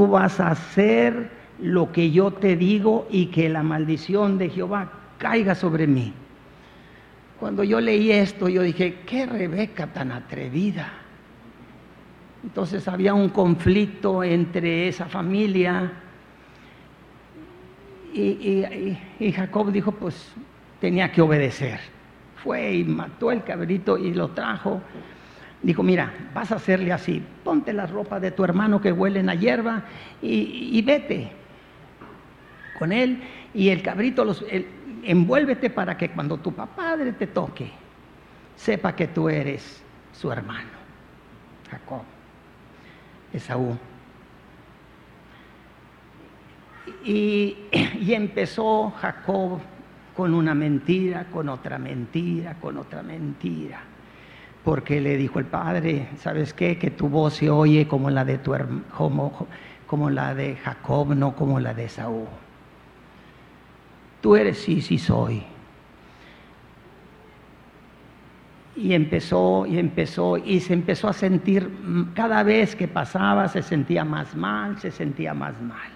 Tú 0.00 0.06
vas 0.06 0.40
a 0.40 0.52
hacer 0.52 1.28
lo 1.60 1.92
que 1.92 2.10
yo 2.10 2.30
te 2.30 2.56
digo 2.56 3.06
y 3.10 3.26
que 3.26 3.50
la 3.50 3.62
maldición 3.62 4.38
de 4.38 4.48
Jehová 4.48 4.90
caiga 5.18 5.54
sobre 5.54 5.86
mí. 5.86 6.14
Cuando 7.38 7.64
yo 7.64 7.82
leí 7.82 8.10
esto, 8.10 8.48
yo 8.48 8.62
dije, 8.62 9.00
qué 9.04 9.26
Rebeca 9.26 9.88
tan 9.88 10.10
atrevida. 10.10 10.90
Entonces 12.42 12.88
había 12.88 13.12
un 13.12 13.28
conflicto 13.28 14.24
entre 14.24 14.88
esa 14.88 15.04
familia 15.04 15.92
y, 18.14 19.32
Jacob 19.34 19.70
dijo, 19.70 19.92
pues 19.92 20.32
tenía 20.80 21.12
que 21.12 21.20
obedecer. 21.20 21.78
Fue 22.42 22.72
y 22.72 22.84
mató 22.84 23.32
el 23.32 23.44
cabrito 23.44 23.98
y 23.98 24.14
lo 24.14 24.28
trajo. 24.28 24.80
Dijo, 25.62 25.82
mira, 25.82 26.12
vas 26.32 26.52
a 26.52 26.56
hacerle 26.56 26.92
así, 26.92 27.22
ponte 27.44 27.72
la 27.72 27.86
ropa 27.86 28.18
de 28.18 28.30
tu 28.30 28.44
hermano 28.44 28.80
que 28.80 28.92
huelen 28.92 29.28
a 29.28 29.34
hierba 29.34 29.82
y, 30.22 30.80
vete 30.82 31.32
con 32.78 32.92
él. 32.92 33.22
Y 33.52 33.68
el 33.68 33.82
cabrito, 33.82 34.24
los, 34.24 34.42
envuélvete 35.02 35.68
para 35.68 35.98
que 35.98 36.10
cuando 36.10 36.38
tu 36.38 36.52
padre 36.52 37.12
te 37.12 37.26
toque, 37.26 37.70
sepa 38.56 38.96
que 38.96 39.08
tú 39.08 39.28
eres 39.28 39.82
su 40.12 40.32
hermano, 40.32 40.70
Jacob, 41.70 42.02
Esaú. 43.32 43.76
Y, 47.04 47.56
y 48.00 48.14
empezó 48.14 48.90
Jacob 48.92 49.60
con 50.16 50.32
una 50.32 50.54
mentira, 50.54 51.26
con 51.30 51.50
otra 51.50 51.78
mentira, 51.78 52.54
con 52.54 52.78
otra 52.78 53.02
mentira. 53.02 53.89
Porque 54.64 55.00
le 55.00 55.16
dijo 55.16 55.38
el 55.38 55.46
padre, 55.46 56.08
¿sabes 56.18 56.52
qué? 56.52 56.78
Que 56.78 56.90
tu 56.90 57.08
voz 57.08 57.34
se 57.34 57.48
oye 57.48 57.88
como 57.88 58.10
la 58.10 58.24
de 58.24 58.38
tu 58.38 58.54
como, 58.96 59.46
como 59.86 60.10
la 60.10 60.34
de 60.34 60.56
Jacob, 60.56 61.14
no 61.14 61.34
como 61.34 61.58
la 61.60 61.72
de 61.72 61.88
Saúl. 61.88 62.26
Tú 64.20 64.36
eres 64.36 64.58
sí, 64.58 64.82
sí 64.82 64.98
soy. 64.98 65.42
Y 68.76 68.94
empezó, 68.94 69.66
y 69.66 69.78
empezó, 69.78 70.36
y 70.36 70.60
se 70.60 70.74
empezó 70.74 71.08
a 71.08 71.12
sentir, 71.12 71.70
cada 72.14 72.42
vez 72.42 72.76
que 72.76 72.88
pasaba 72.88 73.48
se 73.48 73.62
sentía 73.62 74.04
más 74.04 74.34
mal, 74.34 74.78
se 74.78 74.90
sentía 74.90 75.34
más 75.34 75.60
mal. 75.60 75.90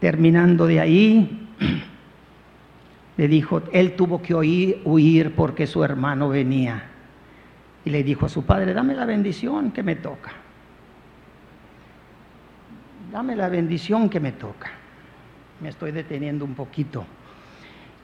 Terminando 0.00 0.66
de 0.66 0.80
ahí, 0.80 1.48
le 3.18 3.26
dijo, 3.26 3.62
él 3.72 3.96
tuvo 3.96 4.22
que 4.22 4.32
huir 4.32 5.34
porque 5.34 5.66
su 5.66 5.82
hermano 5.82 6.28
venía. 6.28 6.84
Y 7.84 7.90
le 7.90 8.04
dijo 8.04 8.26
a 8.26 8.28
su 8.28 8.44
padre, 8.44 8.72
dame 8.72 8.94
la 8.94 9.04
bendición 9.06 9.72
que 9.72 9.82
me 9.82 9.96
toca. 9.96 10.30
Dame 13.10 13.34
la 13.34 13.48
bendición 13.48 14.08
que 14.08 14.20
me 14.20 14.30
toca. 14.30 14.70
Me 15.60 15.70
estoy 15.70 15.90
deteniendo 15.90 16.44
un 16.44 16.54
poquito. 16.54 17.04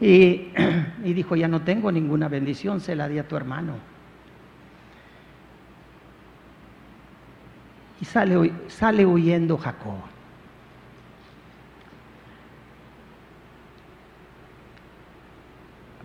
Y, 0.00 0.49
y 1.04 1.12
dijo, 1.12 1.37
ya 1.37 1.47
no 1.47 1.62
tengo 1.62 1.92
ninguna 1.92 2.26
bendición, 2.26 2.80
se 2.80 2.97
la 2.97 3.09
di 3.09 3.21
a 3.21 3.28
tu 3.28 3.37
hermano. 3.37 3.75
Y 8.00 8.04
sale, 8.04 8.52
sale 8.66 9.06
huyendo 9.06 9.56
Jacob. 9.59 10.13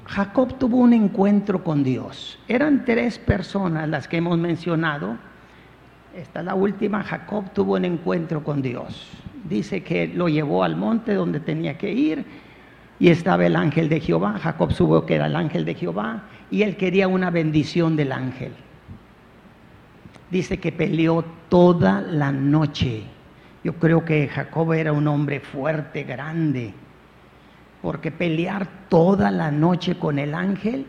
Jacob 0.09 0.57
tuvo 0.57 0.77
un 0.77 0.93
encuentro 0.93 1.63
con 1.63 1.83
Dios. 1.83 2.39
Eran 2.47 2.83
tres 2.83 3.19
personas 3.19 3.87
las 3.87 4.07
que 4.07 4.17
hemos 4.17 4.39
mencionado. 4.39 5.17
Esta 6.15 6.39
es 6.39 6.45
la 6.47 6.55
última. 6.55 7.03
Jacob 7.03 7.51
tuvo 7.53 7.75
un 7.75 7.85
encuentro 7.85 8.43
con 8.43 8.63
Dios. 8.63 9.07
Dice 9.47 9.83
que 9.83 10.07
lo 10.07 10.27
llevó 10.27 10.63
al 10.63 10.75
monte 10.75 11.13
donde 11.13 11.39
tenía 11.39 11.77
que 11.77 11.91
ir 11.93 12.25
y 12.97 13.09
estaba 13.09 13.45
el 13.45 13.55
ángel 13.55 13.87
de 13.87 13.99
Jehová. 13.99 14.39
Jacob 14.39 14.71
supo 14.71 15.05
que 15.05 15.13
era 15.13 15.27
el 15.27 15.35
ángel 15.35 15.63
de 15.63 15.75
Jehová 15.75 16.23
y 16.49 16.63
él 16.63 16.75
quería 16.75 17.07
una 17.07 17.29
bendición 17.29 17.95
del 17.95 18.11
ángel. 18.11 18.53
Dice 20.31 20.59
que 20.59 20.71
peleó 20.71 21.23
toda 21.49 22.01
la 22.01 22.31
noche. 22.31 23.03
Yo 23.63 23.73
creo 23.73 24.03
que 24.03 24.27
Jacob 24.27 24.73
era 24.73 24.91
un 24.91 25.07
hombre 25.07 25.39
fuerte, 25.39 26.03
grande 26.03 26.73
porque 27.81 28.11
pelear 28.11 28.67
toda 28.89 29.31
la 29.31 29.51
noche 29.51 29.95
con 29.95 30.19
el 30.19 30.33
ángel 30.33 30.85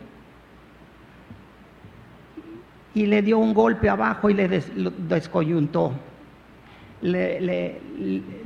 y 2.93 3.05
le 3.05 3.21
dio 3.21 3.37
un 3.37 3.53
golpe 3.53 3.89
abajo 3.89 4.29
y 4.29 4.33
le 4.33 4.47
descoyuntó, 4.49 5.93
le, 7.01 7.79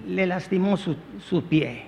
lastimó 0.07 0.77
su, 0.77 0.95
su, 1.27 1.43
pie. 1.45 1.83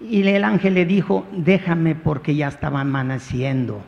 Y 0.00 0.26
el 0.26 0.44
ángel 0.44 0.74
le 0.74 0.84
dijo, 0.84 1.26
déjame 1.32 1.94
porque 1.94 2.34
ya 2.34 2.48
estaba 2.48 2.80
amaneciendo, 2.80 3.82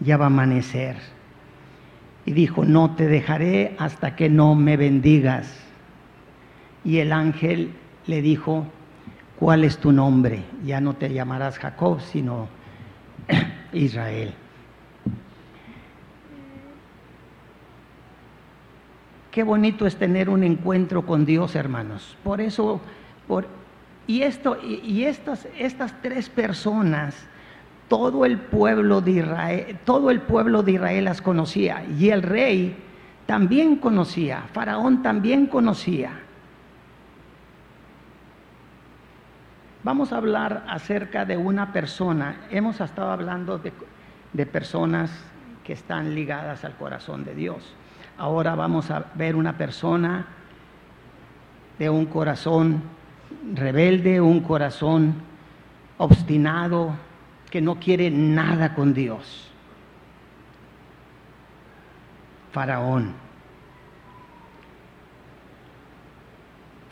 ya 0.00 0.16
va 0.16 0.24
a 0.24 0.28
amanecer. 0.28 0.96
Y 2.24 2.32
dijo, 2.32 2.64
no 2.64 2.94
te 2.96 3.06
dejaré 3.06 3.76
hasta 3.78 4.16
que 4.16 4.28
no 4.28 4.54
me 4.54 4.76
bendigas. 4.76 5.54
Y 6.84 6.98
el 6.98 7.12
ángel 7.12 7.70
le 8.06 8.22
dijo, 8.22 8.66
¿cuál 9.38 9.64
es 9.64 9.78
tu 9.78 9.92
nombre? 9.92 10.44
Ya 10.64 10.80
no 10.80 10.94
te 10.94 11.12
llamarás 11.12 11.58
Jacob, 11.58 12.00
sino 12.00 12.48
Israel. 13.72 14.32
Qué 19.30 19.42
bonito 19.42 19.86
es 19.86 19.96
tener 19.96 20.30
un 20.30 20.42
encuentro 20.44 21.04
con 21.04 21.26
Dios, 21.26 21.56
hermanos. 21.56 22.16
Por 22.24 22.40
eso, 22.40 22.80
por, 23.28 23.46
y 24.06 24.22
esto, 24.22 24.56
y, 24.62 25.04
estas, 25.04 25.46
estas 25.58 26.00
tres 26.00 26.30
personas, 26.30 27.14
todo 27.86 28.24
el 28.24 28.38
pueblo 28.38 29.02
de 29.02 29.10
Israel, 29.10 29.78
todo 29.84 30.10
el 30.10 30.22
pueblo 30.22 30.62
de 30.62 30.72
Israel 30.72 31.04
las 31.04 31.20
conocía, 31.20 31.84
y 31.98 32.08
el 32.08 32.22
rey 32.22 32.76
también 33.26 33.76
conocía, 33.76 34.44
Faraón 34.54 35.02
también 35.02 35.46
conocía. 35.46 36.12
Vamos 39.86 40.12
a 40.12 40.16
hablar 40.16 40.64
acerca 40.68 41.24
de 41.24 41.36
una 41.36 41.72
persona. 41.72 42.40
Hemos 42.50 42.80
estado 42.80 43.12
hablando 43.12 43.60
de, 43.60 44.44
personas 44.44 45.12
que 45.62 45.74
están 45.74 46.12
ligadas 46.12 46.64
al 46.64 46.74
corazón 46.74 47.24
de 47.24 47.36
Dios. 47.36 47.72
Ahora 48.18 48.56
vamos 48.56 48.90
a 48.90 49.04
ver 49.14 49.36
una 49.36 49.56
persona 49.56 50.26
de 51.78 51.88
un 51.88 52.06
corazón 52.06 52.82
rebelde, 53.54 54.20
un 54.20 54.40
corazón 54.40 55.14
obstinado, 55.98 56.90
que 57.48 57.60
no 57.60 57.76
quiere 57.76 58.10
nada 58.10 58.74
con 58.74 58.92
Dios. 58.92 59.52
Faraón. 62.50 63.25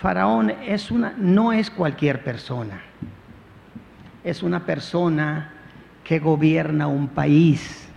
Faraón 0.05 0.51
es 0.51 0.91
una, 0.91 1.15
no 1.17 1.51
es 1.51 1.71
cualquier 1.71 2.23
persona, 2.23 2.83
es 4.23 4.43
una 4.43 4.67
persona 4.67 5.51
que 6.05 6.19
gobierna 6.19 6.89
un 6.89 7.09
país. 7.09 7.89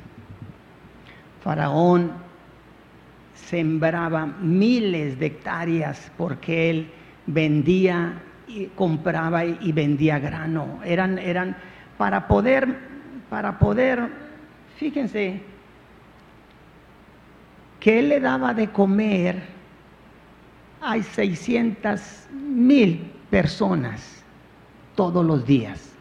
Faraón 1.44 2.14
sembraba 3.34 4.26
miles 4.26 5.20
de 5.20 5.26
hectáreas 5.26 6.10
porque 6.18 6.70
él 6.70 6.92
vendía 7.26 8.14
y 8.48 8.68
compraba 8.68 9.44
y 9.44 9.74
vendía 9.74 10.18
grano. 10.18 10.80
Eran, 10.86 11.20
eran 11.20 11.58
para 11.98 12.30
poder, 12.30 12.74
para 13.30 13.60
poder, 13.60 14.08
fíjense, 14.78 15.42
que 17.82 18.00
él 18.00 18.08
le 18.08 18.22
daba 18.22 18.54
de 18.54 18.70
comer 18.70 19.57
hay 20.82 21.04
600 21.04 22.28
mil 22.32 23.12
personas 23.30 24.24
todos 24.96 25.26
los 25.26 25.46
días. 25.46 25.94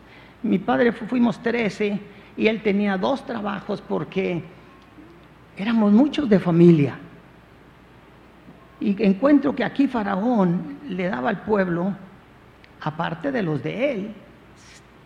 Mi 0.42 0.58
padre 0.58 0.92
fuimos 0.92 1.42
13 1.42 1.98
y 2.36 2.46
él 2.46 2.62
tenía 2.62 2.96
dos 2.96 3.24
trabajos 3.24 3.80
porque 3.80 4.42
éramos 5.56 5.92
muchos 5.92 6.28
de 6.28 6.38
familia. 6.38 6.98
Y 8.78 9.02
encuentro 9.02 9.54
que 9.54 9.64
aquí 9.64 9.86
Faraón 9.86 10.78
le 10.88 11.08
daba 11.08 11.30
al 11.30 11.42
pueblo, 11.42 11.94
aparte 12.80 13.32
de 13.32 13.42
los 13.42 13.62
de 13.62 13.92
él, 13.92 14.14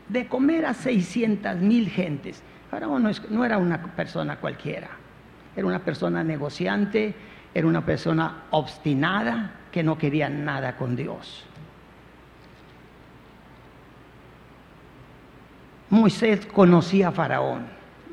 de 0.09 0.26
comer 0.26 0.66
a 0.66 0.74
600 0.74 1.56
mil 1.56 1.88
gentes. 1.88 2.42
Faraón 2.70 3.04
no, 3.04 3.11
no 3.30 3.44
era 3.44 3.59
una 3.59 3.80
persona 3.80 4.37
cualquiera, 4.37 4.88
era 5.54 5.66
una 5.66 5.78
persona 5.78 6.24
negociante, 6.24 7.14
era 7.54 7.66
una 7.66 7.85
persona 7.85 8.42
obstinada, 8.50 9.52
que 9.70 9.83
no 9.83 9.98
quería 9.98 10.28
nada 10.28 10.76
con 10.76 10.96
Dios. 10.96 11.44
Moisés 15.90 16.46
conocía 16.46 17.09
a 17.09 17.12
Faraón. 17.12 17.66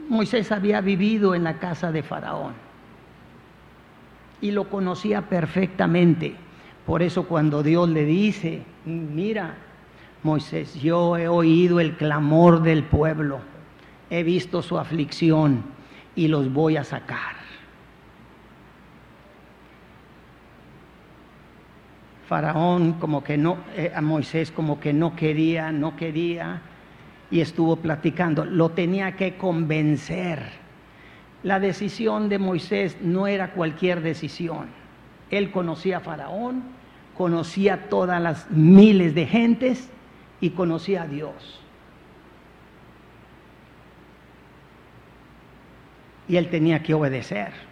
Moisés 0.09 0.51
había 0.51 0.81
vivido 0.81 1.35
en 1.35 1.43
la 1.43 1.59
casa 1.59 1.91
de 1.91 2.01
Faraón 2.01 2.53
y 4.41 4.51
lo 4.51 4.69
conocía 4.69 5.23
perfectamente. 5.23 6.35
Por 6.85 7.01
eso 7.01 7.27
cuando 7.27 7.63
Dios 7.63 7.89
le 7.89 8.05
dice, 8.05 8.63
mira, 8.85 9.55
Moisés, 10.23 10.75
yo 10.75 11.17
he 11.17 11.27
oído 11.27 11.79
el 11.79 11.97
clamor 11.97 12.61
del 12.61 12.83
pueblo, 12.83 13.39
he 14.09 14.23
visto 14.23 14.61
su 14.61 14.79
aflicción 14.79 15.63
y 16.15 16.27
los 16.29 16.51
voy 16.51 16.77
a 16.77 16.83
sacar. 16.83 17.46
Faraón 22.27 22.93
como 22.93 23.23
que 23.23 23.37
no, 23.37 23.57
eh, 23.75 23.91
a 23.95 24.01
Moisés 24.01 24.51
como 24.51 24.81
que 24.81 24.91
no 24.91 25.15
quería, 25.15 25.71
no 25.71 25.95
quería, 25.95 26.61
y 27.31 27.39
estuvo 27.39 27.77
platicando. 27.77 28.43
Lo 28.43 28.69
tenía 28.69 29.15
que 29.15 29.37
convencer. 29.37 30.43
La 31.43 31.59
decisión 31.61 32.27
de 32.27 32.37
Moisés 32.37 32.97
no 33.01 33.27
era 33.27 33.53
cualquier 33.53 34.01
decisión. 34.01 34.67
Él 35.29 35.51
conocía 35.51 35.97
a 35.97 35.99
Faraón, 36.01 36.63
conocía 37.17 37.87
todas 37.89 38.21
las 38.21 38.51
miles 38.51 39.15
de 39.15 39.25
gentes 39.25 39.89
y 40.41 40.49
conocía 40.49 41.03
a 41.03 41.07
Dios. 41.07 41.61
Y 46.27 46.35
él 46.35 46.49
tenía 46.49 46.83
que 46.83 46.93
obedecer. 46.93 47.66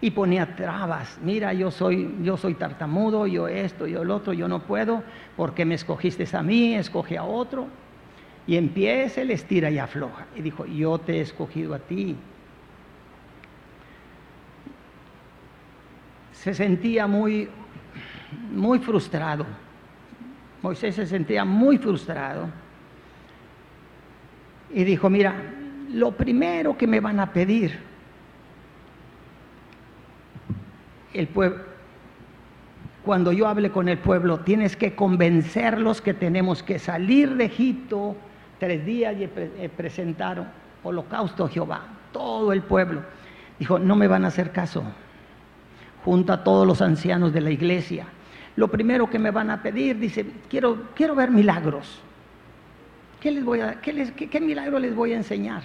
Y 0.00 0.10
ponía 0.10 0.56
trabas. 0.56 1.18
Mira, 1.22 1.52
yo 1.52 1.70
soy, 1.70 2.16
yo 2.22 2.36
soy 2.36 2.54
tartamudo, 2.54 3.26
yo 3.26 3.48
esto, 3.48 3.86
yo 3.86 4.02
el 4.02 4.10
otro, 4.10 4.32
yo 4.32 4.48
no 4.48 4.60
puedo, 4.62 5.02
porque 5.36 5.64
me 5.64 5.74
escogiste 5.74 6.24
a 6.36 6.42
mí, 6.42 6.74
escoge 6.74 7.18
a 7.18 7.24
otro. 7.24 7.66
Y 8.46 8.56
empieza, 8.56 9.20
él 9.20 9.30
estira 9.30 9.70
y 9.70 9.78
afloja. 9.78 10.26
Y 10.34 10.42
dijo, 10.42 10.64
yo 10.64 10.98
te 10.98 11.18
he 11.18 11.20
escogido 11.20 11.74
a 11.74 11.78
ti. 11.78 12.16
Se 16.32 16.54
sentía 16.54 17.06
muy, 17.06 17.48
muy 18.50 18.78
frustrado. 18.78 19.44
Moisés 20.62 20.94
se 20.94 21.06
sentía 21.06 21.44
muy 21.44 21.76
frustrado. 21.76 22.48
Y 24.72 24.84
dijo, 24.84 25.10
mira, 25.10 25.34
lo 25.92 26.12
primero 26.12 26.76
que 26.78 26.86
me 26.86 27.00
van 27.00 27.20
a 27.20 27.32
pedir 27.32 27.89
el 31.14 31.28
pueblo, 31.28 31.70
cuando 33.04 33.32
yo 33.32 33.48
hable 33.48 33.70
con 33.70 33.88
el 33.88 33.98
pueblo, 33.98 34.40
tienes 34.40 34.76
que 34.76 34.94
convencerlos 34.94 36.00
que 36.00 36.14
tenemos 36.14 36.62
que 36.62 36.78
salir 36.78 37.36
de 37.36 37.46
Egipto 37.46 38.16
tres 38.58 38.84
días 38.84 39.16
y 39.18 39.24
eh, 39.24 39.70
presentaron 39.74 40.46
holocausto 40.82 41.44
a 41.44 41.48
Jehová, 41.48 41.82
todo 42.12 42.52
el 42.52 42.62
pueblo. 42.62 43.02
Dijo, 43.58 43.78
no 43.78 43.96
me 43.96 44.06
van 44.06 44.24
a 44.24 44.28
hacer 44.28 44.52
caso. 44.52 44.84
Junto 46.04 46.32
a 46.32 46.44
todos 46.44 46.66
los 46.66 46.80
ancianos 46.80 47.32
de 47.32 47.40
la 47.40 47.50
iglesia. 47.50 48.06
Lo 48.56 48.68
primero 48.68 49.08
que 49.08 49.18
me 49.18 49.30
van 49.30 49.50
a 49.50 49.62
pedir, 49.62 49.98
dice, 49.98 50.26
quiero, 50.48 50.88
quiero 50.94 51.14
ver 51.14 51.30
milagros. 51.30 52.00
¿Qué, 53.20 53.30
les 53.30 53.44
voy 53.44 53.60
a, 53.60 53.80
qué, 53.80 54.14
qué 54.14 54.40
milagro 54.40 54.78
les 54.78 54.94
voy 54.94 55.12
a 55.12 55.16
enseñar? 55.16 55.62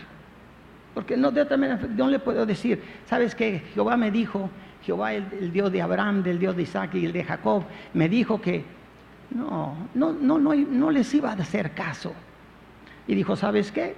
Porque 0.93 1.17
no, 1.17 1.31
de 1.31 1.41
otra 1.41 1.58
manera, 1.58 1.79
no 1.95 2.08
le 2.08 2.19
puedo 2.19 2.45
decir, 2.45 2.81
¿sabes 3.05 3.36
que 3.36 3.60
Jehová 3.73 3.97
me 3.97 4.12
dijo 4.12 4.49
Jehová, 4.86 5.13
el, 5.13 5.52
Dios 5.52 5.71
de 5.71 5.82
Abraham, 5.82 6.21
del 6.21 6.38
Dios 6.38 6.56
de 6.56 6.62
Isaac 6.62 6.93
y 6.93 7.06
el 7.06 7.12
de 7.12 7.24
Jacob, 7.24 7.63
me 7.93 8.08
dijo 8.08 8.39
que 8.39 8.63
no, 9.32 9.76
no, 9.95 10.13
no, 10.13 10.38
no, 10.38 10.91
les 10.91 11.12
iba 11.15 11.32
a 11.32 11.34
hacer 11.34 11.71
caso. 11.71 12.13
Y 13.08 13.15
dijo, 13.15 13.36
¿sabes 13.36 13.71
qué? 13.71 13.95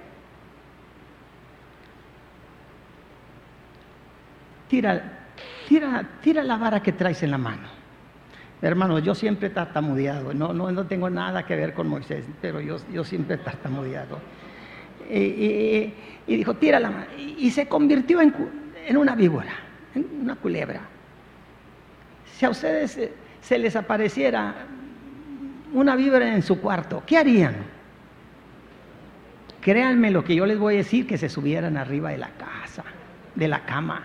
Tira, 4.68 5.26
tira, 5.68 6.08
tira 6.22 6.42
la 6.42 6.56
vara 6.56 6.82
que 6.82 6.92
traes 6.92 7.22
en 7.22 7.32
la 7.32 7.38
mano. 7.38 7.68
Hermano, 8.62 8.98
yo 8.98 9.14
siempre 9.14 9.48
he 9.48 9.50
tartamudeado, 9.50 10.32
no, 10.34 10.52
no, 10.52 10.72
no 10.72 10.86
tengo 10.86 11.10
nada 11.10 11.44
que 11.44 11.54
ver 11.54 11.74
con 11.74 11.86
Moisés, 11.88 12.24
pero 12.40 12.60
yo, 12.60 12.78
yo 12.92 13.04
siempre 13.04 13.36
he 13.36 13.38
tartamudeado. 13.38 14.18
Y, 15.10 15.92
dijo, 16.26 16.54
tira 16.54 16.80
la 16.80 16.90
mano. 16.90 17.06
Y, 17.16 17.50
se 17.50 17.68
convirtió 17.68 18.20
en, 18.20 18.34
en 18.86 18.96
una 18.96 19.14
víbora 19.14 19.67
una 20.20 20.36
culebra. 20.36 20.80
Si 22.36 22.44
a 22.46 22.50
ustedes 22.50 22.98
se 23.40 23.58
les 23.58 23.76
apareciera 23.76 24.54
una 25.72 25.96
víbora 25.96 26.34
en 26.34 26.42
su 26.42 26.60
cuarto, 26.60 27.02
¿qué 27.06 27.18
harían? 27.18 27.54
Créanme 29.60 30.10
lo 30.10 30.24
que 30.24 30.34
yo 30.34 30.46
les 30.46 30.58
voy 30.58 30.74
a 30.74 30.76
decir, 30.78 31.06
que 31.06 31.18
se 31.18 31.28
subieran 31.28 31.76
arriba 31.76 32.10
de 32.10 32.18
la 32.18 32.30
casa, 32.30 32.84
de 33.34 33.48
la 33.48 33.64
cama, 33.64 34.02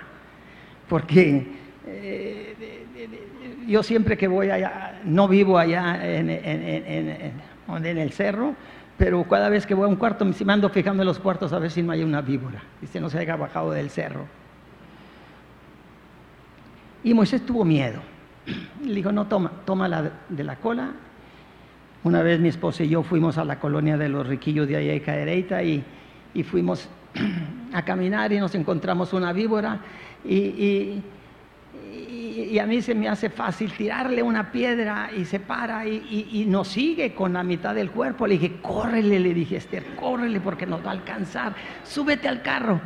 porque 0.90 1.48
eh, 1.88 2.86
yo 3.68 3.84
siempre 3.84 4.18
que 4.18 4.28
voy 4.28 4.50
allá, 4.50 5.00
no 5.06 5.28
vivo 5.28 5.58
allá 5.58 6.00
en, 6.04 6.30
en, 6.30 7.98
el 7.98 8.12
cerro, 8.12 8.56
pero 8.98 9.24
cada 9.24 9.50
vez 9.50 9.66
que 9.66 9.74
voy 9.74 9.86
a 9.86 9.88
un 9.88 9.96
cuarto 9.96 10.26
me 10.26 10.54
ando 10.54 10.70
fijando 10.70 11.04
en 11.04 11.08
los 11.08 11.20
cuartos 11.20 11.54
a 11.54 11.60
ver 11.60 11.72
si 11.72 11.82
no 11.82 11.92
hay 11.92 12.04
una 12.04 12.22
víbora, 12.22 12.62
y 12.82 12.88
se 12.88 13.00
haya 13.00 13.36
bajado 13.36 13.72
del 13.72 13.90
cerro. 13.90 14.26
Y 17.04 17.14
Moisés 17.14 17.46
tuvo 17.46 17.66
miedo. 17.66 18.02
Le 18.86 18.96
dijo, 18.96 19.12
no, 19.12 19.28
toma, 19.28 19.52
toma 19.66 19.88
la 19.88 20.12
de 20.30 20.44
la 20.44 20.56
cola. 20.58 20.92
Una 22.04 22.22
vez 22.22 22.40
mi 22.40 22.50
esposa 22.50 22.84
y 22.84 22.90
yo 22.90 23.04
fuimos 23.04 23.38
a 23.38 23.46
la 23.46 23.60
colonia 23.60 23.98
de 23.98 24.10
los 24.10 24.28
riquillos 24.28 24.68
de 24.68 24.76
allá 24.76 24.92
de 24.92 25.02
Cadereyta 25.02 25.64
y, 25.64 25.84
y 26.34 26.44
fuimos 26.44 26.90
a 27.74 27.86
caminar 27.86 28.34
y 28.34 28.40
nos 28.40 28.56
encontramos 28.56 29.14
una 29.14 29.32
víbora 29.32 29.80
y, 30.26 30.36
y, 30.36 31.04
y, 32.52 32.60
a 32.60 32.66
mí 32.66 32.82
se 32.82 32.96
me 32.96 33.08
hace 33.08 33.30
fácil 33.30 33.72
tirarle 33.72 34.22
una 34.24 34.52
piedra 34.52 35.10
y 35.16 35.26
se 35.26 35.40
para 35.40 35.86
y, 35.86 36.46
nos 36.48 36.68
sigue 36.68 37.14
con 37.14 37.34
la 37.34 37.44
mitad 37.44 37.76
del 37.76 37.92
cuerpo. 37.92 38.28
Le 38.28 38.38
dije, 38.38 38.58
córrele, 38.62 39.20
le 39.20 39.34
dije, 39.34 39.58
Esther, 39.58 39.96
córrele 39.96 40.40
porque 40.40 40.66
nos 40.66 40.84
va 40.86 40.90
a 40.90 40.94
alcanzar, 40.94 41.56
súbete 41.84 42.28
al 42.28 42.42
carro. 42.42 42.82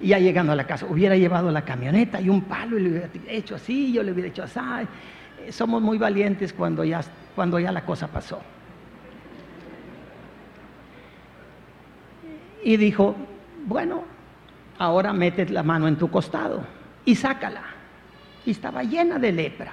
Y 0.00 0.08
ya 0.08 0.18
llegando 0.18 0.52
a 0.52 0.56
la 0.56 0.66
casa, 0.66 0.86
hubiera 0.86 1.16
llevado 1.16 1.50
la 1.50 1.62
camioneta 1.62 2.20
y 2.20 2.28
un 2.28 2.42
palo 2.42 2.78
y 2.78 2.82
le 2.82 2.90
hubiera 2.90 3.08
hecho 3.28 3.56
así, 3.56 3.92
yo 3.92 4.02
le 4.02 4.12
hubiera 4.12 4.28
hecho 4.30 4.42
así. 4.42 4.58
Eh, 5.44 5.52
somos 5.52 5.82
muy 5.82 5.98
valientes 5.98 6.52
cuando 6.52 6.84
ya, 6.84 7.02
cuando 7.34 7.58
ya 7.58 7.70
la 7.70 7.84
cosa 7.84 8.08
pasó. 8.08 8.40
Y 12.64 12.76
dijo, 12.76 13.14
bueno, 13.66 14.04
ahora 14.78 15.12
metes 15.12 15.50
la 15.50 15.62
mano 15.62 15.86
en 15.88 15.96
tu 15.96 16.10
costado 16.10 16.64
y 17.04 17.14
sácala. 17.14 17.62
Y 18.46 18.52
estaba 18.52 18.82
llena 18.82 19.18
de 19.18 19.32
lepra. 19.32 19.72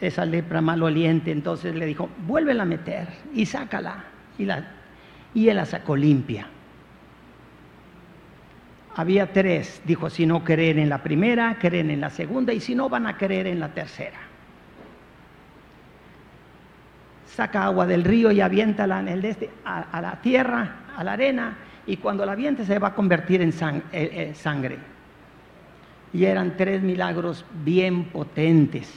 Esa 0.00 0.26
lepra 0.26 0.60
maloliente, 0.60 1.30
entonces 1.30 1.74
le 1.74 1.86
dijo, 1.86 2.10
vuélvela 2.26 2.64
a 2.64 2.66
meter 2.66 3.08
y 3.32 3.46
sácala. 3.46 4.04
Y, 4.38 4.44
la, 4.44 4.66
y 5.32 5.48
él 5.48 5.56
la 5.56 5.64
sacó 5.64 5.96
limpia. 5.96 6.48
Había 8.96 9.30
tres. 9.30 9.82
Dijo, 9.84 10.08
si 10.08 10.24
no 10.24 10.42
creen 10.42 10.78
en 10.78 10.88
la 10.88 11.02
primera, 11.02 11.58
creen 11.60 11.90
en 11.90 12.00
la 12.00 12.08
segunda 12.08 12.54
y 12.54 12.60
si 12.60 12.74
no 12.74 12.88
van 12.88 13.06
a 13.06 13.18
creer 13.18 13.46
en 13.46 13.60
la 13.60 13.68
tercera. 13.68 14.18
Saca 17.26 17.64
agua 17.64 17.86
del 17.86 18.04
río 18.04 18.32
y 18.32 18.40
aviéntala 18.40 19.02
este, 19.22 19.50
a, 19.66 20.00
la 20.00 20.22
tierra, 20.22 20.76
a 20.96 21.04
la 21.04 21.12
arena, 21.12 21.58
y 21.86 21.98
cuando 21.98 22.24
la 22.24 22.32
aviente 22.32 22.64
se 22.64 22.78
va 22.78 22.88
a 22.88 22.94
convertir 22.94 23.42
en 23.42 23.50
eh, 23.50 23.82
eh, 23.92 24.32
sangre. 24.34 24.78
Y 26.14 26.24
eran 26.24 26.56
tres 26.56 26.80
milagros 26.80 27.44
bien 27.62 28.04
potentes. 28.04 28.90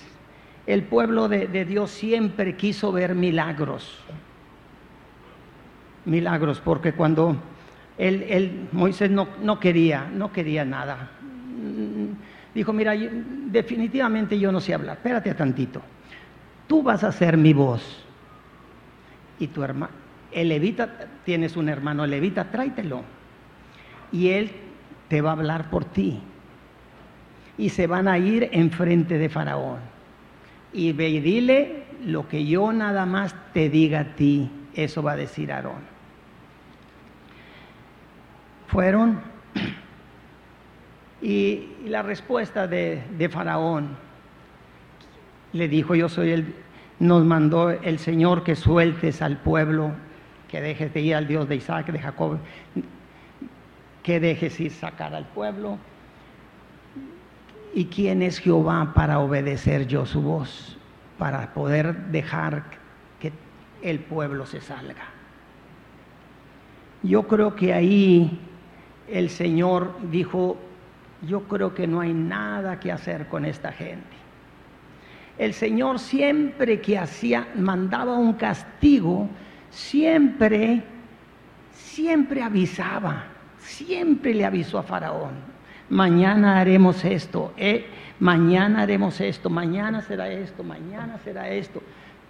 El 0.66 0.84
pueblo 0.84 1.28
de 1.28 1.66
Dios 1.66 1.92
siempre 1.92 2.56
quiso 2.56 2.94
ver 2.94 3.16
milagros. 3.16 4.00
Milagros, 6.06 6.62
porque 6.62 6.94
cuando 6.94 7.36
él, 8.00 8.70
Moisés 8.72 9.12
no, 9.12 9.28
no, 9.44 9.60
quería, 9.60 10.10
no 10.14 10.32
quería 10.32 10.64
nada. 10.64 11.10
Dijo, 12.56 12.72
mira, 12.72 12.94
definitivamente 12.96 14.40
yo 14.40 14.52
no 14.52 14.62
sé 14.62 14.74
hablar, 14.74 14.98
espérate 14.98 15.34
tantito. 15.34 15.82
Tú 16.66 16.82
vas 16.82 17.04
a 17.04 17.12
ser 17.12 17.36
mi 17.36 17.52
voz. 17.52 18.06
Y 19.38 19.48
tu 19.48 19.64
hermano, 19.64 19.92
el 20.32 20.48
levita, 20.48 21.08
tienes 21.26 21.58
un 21.58 21.68
hermano 21.68 22.08
levita, 22.08 22.46
tráetelo. 22.46 23.04
Y 24.14 24.30
él 24.30 24.52
te 25.10 25.20
va 25.22 25.32
a 25.32 25.34
hablar 25.34 25.70
por 25.70 25.84
ti. 25.84 26.22
Y 27.58 27.70
se 27.70 27.86
van 27.86 28.08
a 28.08 28.18
ir 28.18 28.50
enfrente 28.54 29.18
de 29.18 29.28
Faraón. 29.28 29.80
Y 30.72 30.94
ve 30.94 31.10
y 31.10 31.20
dile 31.20 31.84
lo 32.06 32.30
que 32.30 32.46
yo 32.46 32.72
nada 32.72 33.06
más 33.06 33.36
te 33.54 33.70
diga 33.70 34.00
a 34.02 34.16
ti. 34.16 34.50
Eso 34.74 35.04
va 35.04 35.14
a 35.14 35.18
decir 35.18 35.52
Aarón 35.52 35.99
fueron 38.69 39.19
y, 41.21 41.65
la 41.86 42.03
respuesta 42.03 42.67
de, 42.67 43.29
Faraón 43.32 43.97
le 45.53 45.67
dijo, 45.67 45.95
yo 45.95 46.08
soy 46.08 46.32
el, 46.32 46.55
nos 46.99 47.25
mandó 47.25 47.71
el 47.71 47.99
Señor 47.99 48.43
que 48.43 48.55
sueltes 48.55 49.21
al 49.21 49.38
pueblo, 49.38 49.91
que 50.47 50.62
dejes 50.62 50.93
de 50.93 51.01
ir 51.01 51.15
al 51.15 51.27
Dios 51.27 51.49
de 51.49 51.55
Isaac, 51.55 51.88
de 51.88 51.99
Jacob, 51.99 52.38
que 54.03 54.19
dejes 54.19 54.60
ir 54.60 54.71
sacar 54.71 55.13
al 55.15 55.25
pueblo. 55.25 55.77
¿Y 57.73 57.86
quién 57.86 58.21
es 58.21 58.39
Jehová 58.39 58.93
para 58.95 59.19
obedecer 59.19 59.88
yo 59.88 60.05
su 60.05 60.21
voz? 60.21 60.77
Para 61.17 61.53
poder 61.53 61.95
dejar 62.08 62.63
que 63.19 63.32
el 63.82 63.99
pueblo 63.99 64.45
se 64.45 64.62
salga. 64.62 65.05
Yo 67.01 67.27
creo 67.27 67.55
que 67.55 67.73
ahí 67.73 68.39
el 69.12 69.30
Señor 69.30 69.95
dijo, 70.12 70.58
yo 71.28 71.41
creo 71.43 71.74
que 71.74 71.88
no 71.88 72.02
hay 72.02 72.13
nada 72.13 72.80
que 72.80 72.91
hacer 72.91 73.28
con 73.28 73.45
esta 73.45 73.72
gente. 73.72 74.17
El 75.38 75.54
Señor 75.54 76.00
siempre 76.00 76.82
que 76.82 76.98
hacía, 76.98 77.48
mandaba 77.56 78.17
un 78.17 78.34
castigo, 78.34 79.30
siempre, 79.69 80.84
siempre 81.72 82.41
avisaba, 82.41 83.26
siempre 83.58 84.34
le 84.34 84.45
avisó 84.45 84.80
a 84.80 84.84
Faraón, 84.84 85.32
mañana 85.89 86.60
haremos 86.60 87.06
esto, 87.06 87.54
eh, 87.58 87.86
mañana 88.19 88.82
haremos 88.82 89.22
esto, 89.22 89.50
mañana 89.50 90.02
será 90.02 90.30
esto, 90.30 90.63
mañana 90.63 91.17
será 91.24 91.50
esto. 91.50 91.82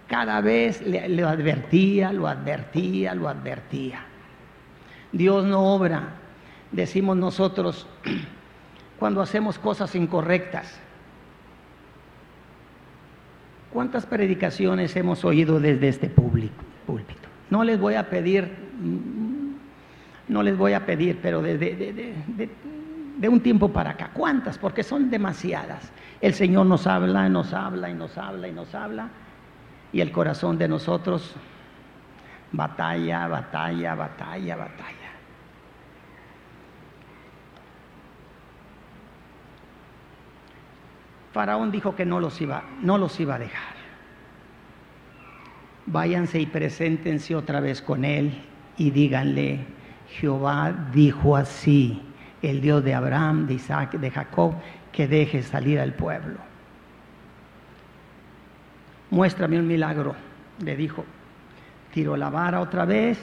Cada 0.06 0.40
vez 0.40 0.80
le, 0.82 1.22
advertía, 1.22 2.12
lo 2.12 2.26
advertía, 2.26 3.14
lo 3.14 3.28
advertía. 3.28 4.00
Dios 5.12 5.44
no 5.44 5.60
obra 5.60 6.19
decimos 6.72 7.16
nosotros, 7.16 7.86
cuando 8.98 9.20
hacemos 9.20 9.58
cosas 9.58 9.94
incorrectas. 9.94 10.78
¿Cuántas 13.72 14.04
predicaciones 14.04 14.96
hemos 14.96 15.24
oído 15.24 15.60
desde 15.60 15.88
este 15.88 16.08
público, 16.08 16.62
púlpito? 16.86 17.28
No 17.50 17.62
les 17.62 17.78
voy 17.78 17.94
a 17.94 18.10
pedir, 18.10 18.44
mm, 18.44 20.32
no 20.32 20.42
les 20.42 20.56
voy 20.56 20.72
a 20.72 20.84
pedir, 20.84 21.18
pero 21.22 21.40
desde 21.40 21.74
de, 23.16 23.28
un 23.28 23.40
tiempo 23.40 23.68
para 23.68 23.90
acá, 23.90 24.10
¿cuántas? 24.12 24.58
Porque 24.58 24.82
son 24.82 25.10
demasiadas. 25.10 25.92
El 26.20 26.34
Señor 26.34 26.66
nos 26.66 26.86
habla, 26.86 27.28
nos 27.28 27.52
habla 27.52 27.90
y 27.90 27.94
nos 27.94 28.18
habla 28.18 28.48
y 28.48 28.52
nos 28.52 28.74
habla, 28.74 29.08
y 29.92 30.00
el 30.00 30.10
corazón 30.10 30.58
de 30.58 30.66
nosotros 30.66 31.34
batalla, 32.52 33.28
batalla, 33.28 33.94
batalla, 33.94 34.56
batalla. 34.56 34.99
Faraón 41.40 41.70
dijo 41.70 41.96
que 41.96 42.04
no 42.04 42.20
los 42.20 42.38
iba, 42.42 42.64
no 42.82 42.98
los 42.98 43.18
iba 43.18 43.36
a 43.36 43.38
dejar. 43.38 43.72
Váyanse 45.86 46.38
y 46.38 46.44
preséntense 46.44 47.34
otra 47.34 47.60
vez 47.60 47.80
con 47.80 48.04
él 48.04 48.42
y 48.76 48.90
díganle, 48.90 49.60
Jehová 50.10 50.90
dijo 50.92 51.36
así, 51.36 52.02
el 52.42 52.60
Dios 52.60 52.84
de 52.84 52.92
Abraham, 52.92 53.46
de 53.46 53.54
Isaac, 53.54 53.92
de 53.92 54.10
Jacob, 54.10 54.52
que 54.92 55.08
deje 55.08 55.42
salir 55.42 55.80
al 55.80 55.94
pueblo. 55.94 56.36
Muéstrame 59.08 59.58
un 59.58 59.66
milagro, 59.66 60.14
le 60.62 60.76
dijo. 60.76 61.06
Tiró 61.94 62.18
la 62.18 62.28
vara 62.28 62.60
otra 62.60 62.84
vez, 62.84 63.18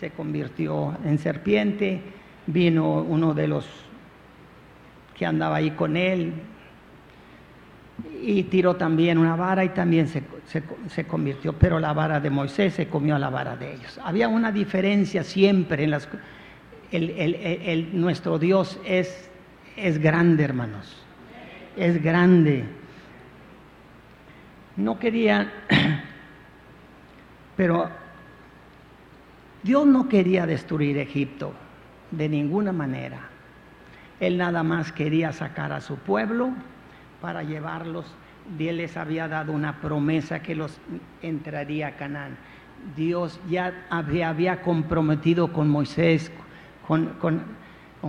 se 0.00 0.10
convirtió 0.10 0.98
en 1.04 1.18
serpiente, 1.18 2.02
vino 2.48 2.94
uno 2.94 3.32
de 3.32 3.46
los 3.46 3.64
que 5.14 5.24
andaba 5.24 5.54
ahí 5.54 5.70
con 5.70 5.96
él, 5.96 6.32
y 8.22 8.44
tiró 8.44 8.76
también 8.76 9.18
una 9.18 9.36
vara 9.36 9.64
y 9.64 9.70
también 9.70 10.08
se, 10.08 11.06
convirtió, 11.06 11.52
pero 11.54 11.78
la 11.78 11.92
vara 11.92 12.20
de 12.20 12.30
Moisés 12.30 12.74
se 12.74 12.88
comió 12.88 13.16
a 13.16 13.18
la 13.18 13.30
vara 13.30 13.56
de 13.56 13.74
ellos. 13.74 13.98
Había 14.04 14.28
una 14.28 14.52
diferencia 14.52 15.24
siempre 15.24 15.84
en 15.84 15.90
las... 15.90 16.08
nuestro 17.92 18.38
Dios 18.38 18.78
es, 18.84 19.30
es 19.76 19.98
grande, 19.98 20.44
hermanos, 20.44 20.96
es 21.76 22.02
grande. 22.02 22.64
No 24.76 24.98
quería, 24.98 25.50
pero 27.56 27.90
Dios 29.62 29.86
no 29.86 30.08
quería 30.08 30.46
destruir 30.46 30.98
Egipto 30.98 31.52
de 32.10 32.28
ninguna 32.28 32.72
manera. 32.72 33.28
Él 34.20 34.36
nada 34.36 34.62
más 34.62 34.92
quería 34.92 35.32
sacar 35.32 35.72
a 35.72 35.80
su 35.80 35.96
pueblo 35.96 36.52
para 37.20 37.42
llevarlos. 37.42 38.06
Dios 38.58 38.74
les 38.74 38.96
había 38.96 39.28
dado 39.28 39.52
una 39.52 39.80
promesa 39.80 40.42
que 40.42 40.54
los 40.54 40.78
entraría 41.22 41.88
a 41.88 41.96
Canaán. 41.96 42.36
Dios 42.96 43.40
ya 43.48 43.86
había, 43.90 44.62
comprometido 44.62 45.52
con 45.52 45.68
Moisés, 45.68 46.32
con, 46.86 47.14
con, 47.20 47.60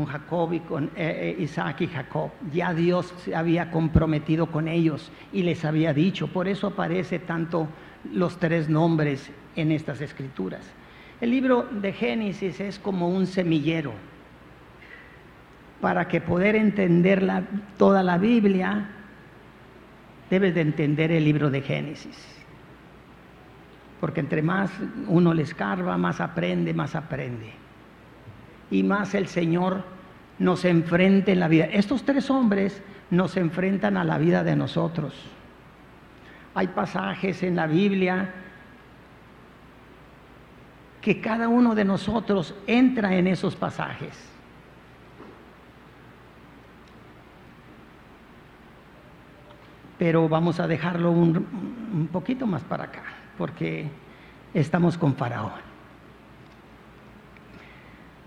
Jacob 0.08 0.54
y 0.54 0.62
con 0.62 0.86
eh, 0.96 1.36
eh, 1.38 1.44
Isaac 1.44 1.82
y 1.82 1.88
Jacob. 1.88 2.32
Ya 2.54 2.74
Dios 2.74 3.14
se 3.18 3.36
había 3.36 3.70
comprometido 3.70 4.48
con 4.48 4.68
ellos 4.68 5.12
y 5.34 5.44
les 5.44 5.66
había 5.66 5.94
dicho. 5.94 6.28
Por 6.28 6.48
eso 6.48 6.68
aparece 6.68 7.20
tanto 7.20 7.68
los 8.14 8.38
tres 8.38 8.70
nombres 8.70 9.30
en 9.56 9.72
estas 9.72 10.00
escrituras. 10.00 10.62
El 11.20 11.32
libro 11.32 11.68
de 11.70 11.94
Génesis 11.94 12.60
es 12.60 12.80
como 12.80 13.10
un 13.10 13.28
semillero. 13.28 13.92
Para 15.82 16.08
que 16.08 16.22
poder 16.22 16.56
entender 16.56 17.28
toda 17.78 18.02
la 18.04 18.18
Biblia, 18.18 19.01
debes 20.32 20.56
de 20.56 20.62
entender 20.62 21.12
el 21.12 21.26
libro 21.26 21.52
de 21.52 21.62
Génesis. 21.62 22.18
Porque 24.00 24.22
entre 24.22 24.42
más 24.42 24.72
uno 25.08 25.34
le 25.34 25.44
escarba, 25.44 25.98
más 25.98 26.22
aprende, 26.22 26.74
más 26.74 26.96
aprende. 26.96 27.52
Y 28.72 28.82
más 28.82 29.14
el 29.14 29.28
Señor 29.28 29.84
nos 30.40 30.64
enfrenta 30.64 31.34
en 31.34 31.42
la 31.42 31.50
vida. 31.50 31.66
Estos 31.66 32.04
tres 32.04 32.32
hombres 32.32 32.82
nos 33.12 33.36
enfrentan 33.36 33.98
a 33.98 34.06
la 34.06 34.18
vida 34.18 34.44
de 34.46 34.56
nosotros. 34.56 35.14
Hay 36.56 36.68
pasajes 36.68 37.44
en 37.44 37.58
la 37.58 37.68
Biblia 37.68 38.34
que 41.02 41.20
cada 41.20 41.50
uno 41.50 41.76
de 41.76 41.84
nosotros 41.84 42.56
entra 42.68 43.16
en 43.16 43.28
esos 43.28 43.58
pasajes. 43.58 44.18
Pero 50.02 50.28
vamos 50.28 50.60
a 50.60 50.66
dejarlo 50.66 51.12
un, 51.12 52.10
poquito 52.12 52.48
más 52.48 52.64
para 52.64 52.86
acá, 52.86 53.04
porque 53.38 53.86
estamos 54.52 54.98
con 54.98 55.14
Faraón. 55.14 55.52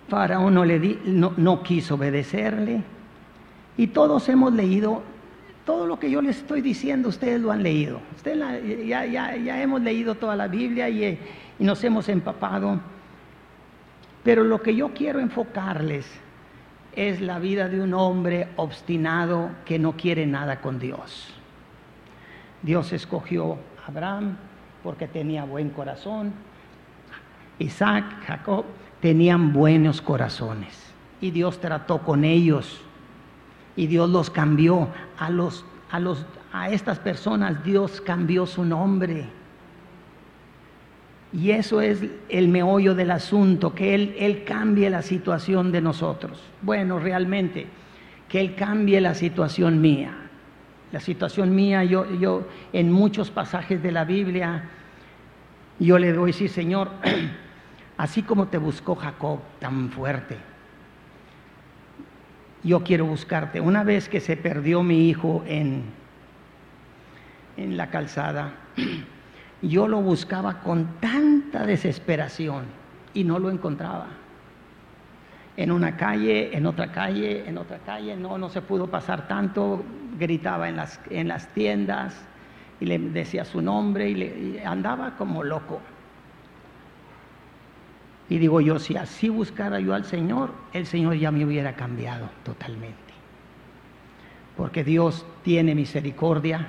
Faraón 0.09 0.55
no, 0.55 0.65
le 0.65 0.79
di, 0.79 1.01
no, 1.05 1.63
quiso 1.65 1.97
obedecerle 1.97 2.81
y 3.77 3.89
todos 3.89 4.29
hemos 4.29 4.53
leído, 4.53 5.03
todo 5.67 5.89
lo 5.89 5.99
que 5.99 6.09
yo 6.13 6.23
les 6.23 6.37
estoy 6.37 6.61
diciendo, 6.61 7.09
ustedes 7.09 7.41
lo 7.41 7.51
han 7.51 7.65
leído. 7.65 8.01
Ustedes 8.15 8.87
ya, 8.87 9.05
ya, 9.05 9.61
hemos 9.61 9.83
leído 9.83 10.15
toda 10.15 10.37
la 10.37 10.47
Biblia 10.47 10.89
y 10.89 11.19
nos 11.59 11.83
hemos 11.83 12.09
empapado, 12.09 12.79
pero 14.23 14.45
lo 14.45 14.63
que 14.63 14.77
yo 14.77 14.95
quiero 14.95 15.19
enfocarles 15.19 16.07
es 16.95 17.21
la 17.21 17.41
vida 17.41 17.69
de 17.69 17.81
un 17.81 17.95
hombre 17.95 18.47
obstinado 18.55 19.51
que 19.65 19.81
no 19.81 19.95
quiere 19.97 20.25
nada 20.25 20.61
con 20.61 20.79
Dios. 20.79 21.35
Dios 22.65 22.95
escogió 22.95 23.59
a 23.85 23.89
Abraham 23.89 24.37
porque 24.83 25.07
tenía 25.07 25.45
buen 25.45 25.69
corazón. 25.69 26.33
Isaac, 27.59 28.05
Jacob 28.27 28.65
tenían 29.01 29.53
buenos 29.53 30.01
corazones 30.01 30.75
y 31.21 31.31
Dios 31.31 31.61
trató 31.61 31.99
con 31.99 32.25
ellos 32.25 32.81
y 33.77 33.87
Dios 33.87 34.09
los 34.09 34.31
cambió 34.31 34.89
a 35.19 35.29
los 35.31 35.65
a 35.91 36.01
los 36.01 36.27
a 36.53 36.71
estas 36.71 36.99
personas 36.99 37.63
Dios 37.63 38.01
cambió 38.01 38.47
su 38.47 38.65
nombre. 38.65 39.27
Y 41.33 41.51
eso 41.51 41.81
es 41.81 42.03
el 42.29 42.49
meollo 42.49 42.95
del 42.95 43.11
asunto, 43.11 43.75
que 43.75 43.95
Él, 43.95 44.15
Él 44.19 44.45
cambie 44.45 44.89
la 44.89 45.03
situación 45.03 45.73
de 45.73 45.81
nosotros. 45.81 46.41
Bueno, 46.63 47.01
realmente, 47.01 47.67
que 48.29 48.41
Él 48.41 48.55
cambie 48.55 49.01
la 49.01 49.15
situación 49.15 49.81
mía 49.81 50.24
la 50.95 51.01
situación 51.01 51.57
mía, 51.57 51.83
yo, 51.83 52.09
yo 52.21 52.47
en 52.73 52.93
muchos 52.93 53.29
pasajes 53.29 53.83
de 53.83 53.91
la 53.91 54.05
Biblia, 54.05 54.71
yo 55.81 55.99
le 55.99 56.13
doy, 56.13 56.33
sí, 56.33 56.47
Señor, 56.47 56.89
así 57.97 58.23
como 58.23 58.47
te 58.47 58.59
buscó 58.59 58.95
Jacob 58.95 59.41
tan 59.59 59.91
fuerte, 59.91 60.37
yo 62.63 62.85
quiero 62.85 63.07
buscarte. 63.07 63.61
Una 63.61 63.83
vez 63.83 64.09
que 64.09 64.21
se 64.21 64.37
perdió 64.37 64.85
mi 64.85 65.09
hijo 65.09 65.43
en, 65.49 65.83
en 67.57 67.77
la 67.77 67.91
calzada, 67.91 68.53
yo 69.63 69.89
lo 69.89 70.01
buscaba 70.01 70.61
con 70.61 71.01
tanta 71.01 71.67
desesperación 71.67 72.67
y 73.15 73.25
no 73.25 73.41
lo 73.41 73.51
encontraba 73.51 74.07
en 75.57 75.71
una 75.71 75.97
calle, 75.97 76.57
en 76.57 76.67
otra 76.67 76.91
calle, 76.91 77.49
en 77.49 77.59
otra 77.59 77.79
calle, 77.79 78.17
no, 78.17 78.39
no 78.39 78.49
se 78.49 78.61
pudo 78.61 78.87
pasar 78.89 79.29
tanto, 79.29 79.85
gritaba 80.19 80.69
en 80.69 80.77
las, 80.77 81.01
en 81.11 81.29
las 81.29 81.49
tiendas 81.49 82.15
y 82.81 82.87
le 82.87 82.99
decía 82.99 83.45
su 83.45 83.61
nombre 83.61 84.09
y, 84.09 84.15
le, 84.15 84.67
andaba 84.67 85.17
como 85.17 85.43
loco. 85.43 85.81
Y 88.29 88.39
digo 88.39 88.61
yo, 88.61 88.79
si 88.79 88.97
así 88.97 89.29
buscara 89.29 89.81
yo 89.81 89.95
al 89.95 90.05
Señor, 90.05 90.51
el 90.73 90.87
Señor 90.87 91.17
ya 91.17 91.31
me 91.31 91.45
hubiera 91.45 91.75
cambiado 91.75 92.31
totalmente. 92.43 92.97
Porque 94.57 94.83
Dios 94.85 95.27
tiene 95.43 95.75
misericordia 95.75 96.69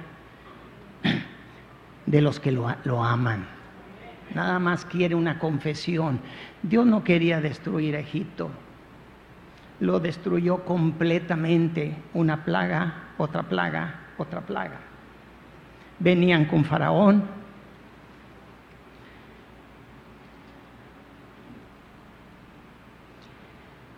de 2.05 2.21
los 2.21 2.39
que 2.39 2.51
lo, 2.51 2.73
lo 2.83 3.03
aman. 3.03 3.47
Nada 4.33 4.59
más 4.59 4.85
quiere 4.85 5.15
una 5.15 5.39
confesión. 5.39 6.19
Dios 6.61 6.85
no 6.85 7.03
quería 7.03 7.39
destruir 7.39 7.95
Egipto 7.95 8.49
lo 9.79 9.99
destruyó 9.99 10.63
completamente, 10.63 11.95
una 12.13 12.45
plaga, 12.45 13.04
otra 13.17 13.43
plaga, 13.43 13.95
otra 14.17 14.41
plaga. 14.41 14.79
Venían 15.99 16.45
con 16.45 16.65
Faraón. 16.65 17.23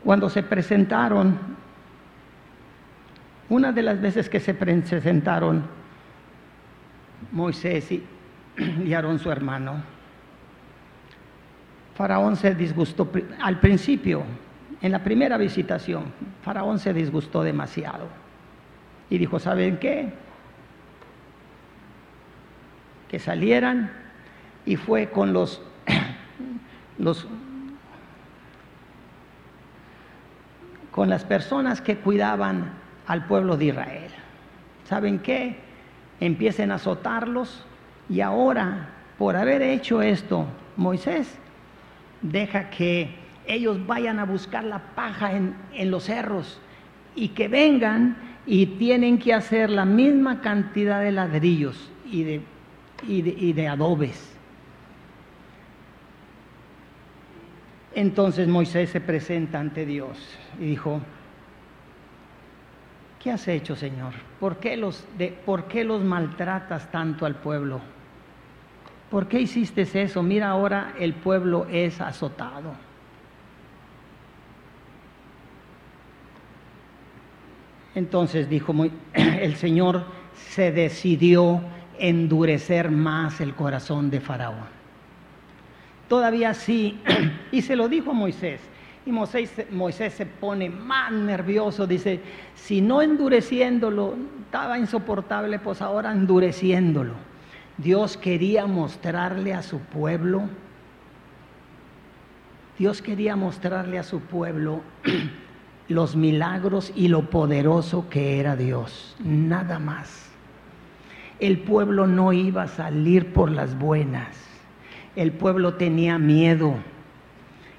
Cuando 0.03 0.29
se 0.29 0.43
presentaron, 0.43 1.37
una 3.49 3.71
de 3.71 3.81
las 3.81 3.99
veces 3.99 4.29
que 4.29 4.39
se 4.39 4.53
presentaron 4.53 5.63
Moisés 7.31 7.91
y, 7.91 8.03
Aarón 8.93 9.19
su 9.19 9.31
hermano, 9.31 9.81
Faraón 11.95 12.35
se 12.35 12.53
disgustó 12.53 13.09
al 13.41 13.59
principio, 13.59 14.23
en 14.79 14.91
la 14.91 15.03
primera 15.03 15.35
visitación, 15.37 16.05
Faraón 16.43 16.77
se 16.77 16.93
disgustó 16.93 17.41
demasiado 17.41 18.26
y 19.09 19.17
dijo, 19.17 19.39
¿saben 19.39 19.77
qué? 19.77 20.09
Que 23.07 23.19
salieran 23.19 23.91
y 24.65 24.75
fue 24.75 25.09
con 25.09 25.33
los, 26.97 27.27
con 30.91 31.09
las 31.09 31.23
personas 31.23 31.81
que 31.81 31.97
cuidaban 31.97 32.71
al 33.07 33.25
pueblo 33.25 33.55
de 33.55 33.65
Israel. 33.65 34.11
¿Saben 34.83 35.19
qué? 35.19 35.57
Empiecen 36.19 36.71
a 36.71 36.75
azotarlos 36.75 37.65
y 38.09 38.21
ahora, 38.21 38.89
por 39.17 39.35
haber 39.35 39.61
hecho 39.61 40.01
esto, 40.01 40.45
Moisés 40.75 41.37
deja 42.21 42.69
que 42.69 43.15
ellos 43.45 43.85
vayan 43.85 44.19
a 44.19 44.25
buscar 44.25 44.65
la 44.65 44.79
paja 44.95 45.31
en, 45.31 45.55
en 45.73 45.91
los 45.91 46.05
cerros 46.05 46.59
y 47.15 47.29
que 47.29 47.47
vengan 47.47 48.26
y 48.47 48.65
tienen 48.65 49.19
que 49.19 49.33
hacer 49.33 49.69
la 49.69 49.83
misma 49.83 50.39
cantidad 50.39 51.01
de 51.01 51.11
ladrillos 51.11 51.91
y 52.09 52.23
de, 52.23 52.41
y 53.05 53.53
de, 53.53 53.67
adobes. 53.67 54.33
Entonces 57.93 58.47
Moisés 58.47 58.89
se 58.89 59.01
presenta 59.01 59.59
ante 59.59 59.85
Dios 59.85 60.17
y 60.59 60.65
dijo, 60.67 61.01
¿qué 63.21 63.31
has 63.31 63.45
hecho, 63.49 63.75
Señor? 63.75 64.13
¿Por 64.39 64.57
qué 64.57 64.77
los, 64.77 65.05
de, 65.17 65.27
¿por 65.27 65.65
qué 65.65 65.83
los 65.83 66.01
maltratas 66.01 66.89
tanto 66.89 67.25
al 67.25 67.35
pueblo? 67.35 67.81
¿Por 69.11 69.27
qué 69.27 69.41
hiciste 69.41 69.81
eso? 69.81 70.23
Mira, 70.23 70.49
ahora 70.49 70.93
el 70.97 71.13
pueblo 71.13 71.67
es 71.69 71.99
azotado. 71.99 72.86
Entonces 77.97 78.47
dijo 78.47 78.75
el 79.13 79.55
Señor 79.55 80.05
se 80.51 80.71
decidió 80.71 81.61
endurecer 81.97 82.91
más 82.91 83.41
el 83.41 83.55
corazón 83.55 84.11
de 84.11 84.21
Faraón. 84.21 84.67
Todavía 86.07 86.53
sí, 86.53 87.01
y 87.51 87.63
se 87.63 87.75
lo 87.75 87.89
dijo 87.89 88.11
a 88.11 88.13
Moisés. 88.13 88.61
Y 89.03 89.11
Moisés, 89.11 89.51
Moisés, 89.71 90.13
se 90.13 90.27
pone 90.27 90.69
más 90.69 91.11
nervioso, 91.11 91.87
dice, 91.87 92.19
si 92.53 92.81
no 92.81 93.01
endureciéndolo, 93.01 94.15
estaba 94.45 94.77
insoportable, 94.77 95.57
pues 95.57 95.81
ahora 95.81 96.11
endureciéndolo. 96.11 97.15
Dios 97.79 98.15
quería 98.15 98.67
mostrarle 98.67 99.55
a 99.55 99.63
su 99.63 99.79
pueblo, 99.79 100.43
Dios 102.77 103.01
quería 103.01 103.35
mostrarle 103.35 103.97
a 103.97 104.03
su 104.03 104.19
pueblo 104.19 104.81
los 105.87 106.15
milagros 106.15 106.91
y 106.95 107.07
lo 107.07 107.29
poderoso 107.29 108.09
que 108.09 108.39
era 108.39 108.55
Dios, 108.55 109.15
nada 109.23 109.79
más. 109.79 110.29
El 111.39 111.59
pueblo 111.59 112.07
no 112.07 112.33
iba 112.33 112.63
a 112.63 112.67
salir 112.67 113.31
por 113.31 113.51
las 113.51 113.77
buenas, 113.77 114.35
el 115.15 115.31
pueblo 115.31 115.75
tenía 115.75 116.17
miedo. 116.17 116.75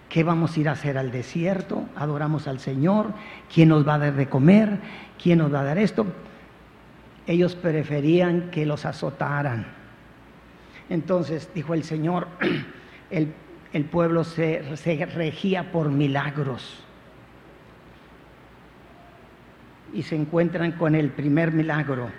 ¿Qué 0.09 0.25
vamos 0.25 0.57
a 0.57 0.61
ir 0.61 0.69
a 0.71 0.73
hacer 0.73 0.97
al 0.97 1.11
desierto? 1.11 1.85
Adoramos 1.95 2.49
al 2.49 2.61
Señor. 2.61 3.13
¿Quién 3.53 3.69
nos 3.69 3.87
va 3.87 3.95
a 3.95 3.99
dar 3.99 4.15
de 4.15 4.27
comer? 4.27 4.79
¿Quién 5.23 5.39
nos 5.39 5.53
va 5.53 5.61
a 5.61 5.65
dar 5.65 5.77
esto? 5.77 6.07
Ellos 7.27 7.55
preferían 7.55 8.51
que 8.51 8.65
los 8.65 8.87
azotaran. 8.87 9.67
Entonces 10.89 11.51
dijo 11.55 11.75
el 11.75 11.85
Señor, 11.85 12.27
el, 13.11 13.35
el 13.75 13.85
pueblo 13.85 14.25
se, 14.25 14.77
se 14.79 15.05
regía 15.05 15.71
por 15.71 15.91
milagros 15.91 16.83
y 19.93 20.03
se 20.03 20.17
encuentran 20.17 20.73
con 20.73 20.95
el 20.95 21.11
primer 21.11 21.53
milagro. 21.53 22.11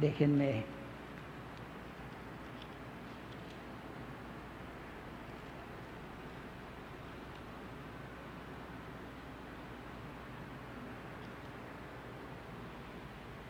Déjenme. 0.00 0.64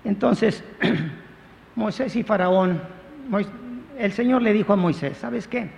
Entonces, 0.04 0.62
Moisés 1.74 2.14
y 2.14 2.22
Faraón, 2.22 2.80
el 3.98 4.12
Señor 4.12 4.40
le 4.40 4.52
dijo 4.52 4.72
a 4.72 4.76
Moisés, 4.76 5.18
¿sabes 5.18 5.48
qué? 5.48 5.68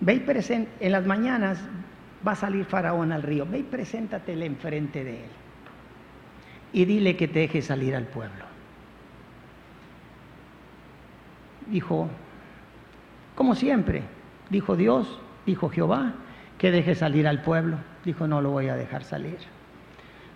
Ve 0.00 0.14
y 0.14 0.20
presente, 0.20 0.70
en 0.78 0.92
las 0.92 1.04
mañanas 1.04 1.58
va 2.26 2.32
a 2.32 2.36
salir 2.36 2.64
Faraón 2.64 3.12
al 3.12 3.22
río, 3.22 3.46
ve 3.46 3.58
y 3.58 3.62
preséntatele 3.62 4.46
enfrente 4.46 5.04
de 5.04 5.24
él 5.24 5.30
y 6.72 6.84
dile 6.84 7.16
que 7.16 7.28
te 7.28 7.40
deje 7.40 7.62
salir 7.62 7.94
al 7.94 8.06
pueblo. 8.06 8.44
Dijo, 11.66 12.08
como 13.34 13.54
siempre, 13.54 14.02
dijo 14.50 14.76
Dios, 14.76 15.20
dijo 15.46 15.68
Jehová, 15.68 16.14
que 16.58 16.70
deje 16.70 16.94
salir 16.94 17.28
al 17.28 17.42
pueblo. 17.42 17.76
Dijo, 18.04 18.26
no 18.26 18.40
lo 18.40 18.50
voy 18.50 18.68
a 18.68 18.76
dejar 18.76 19.04
salir. 19.04 19.38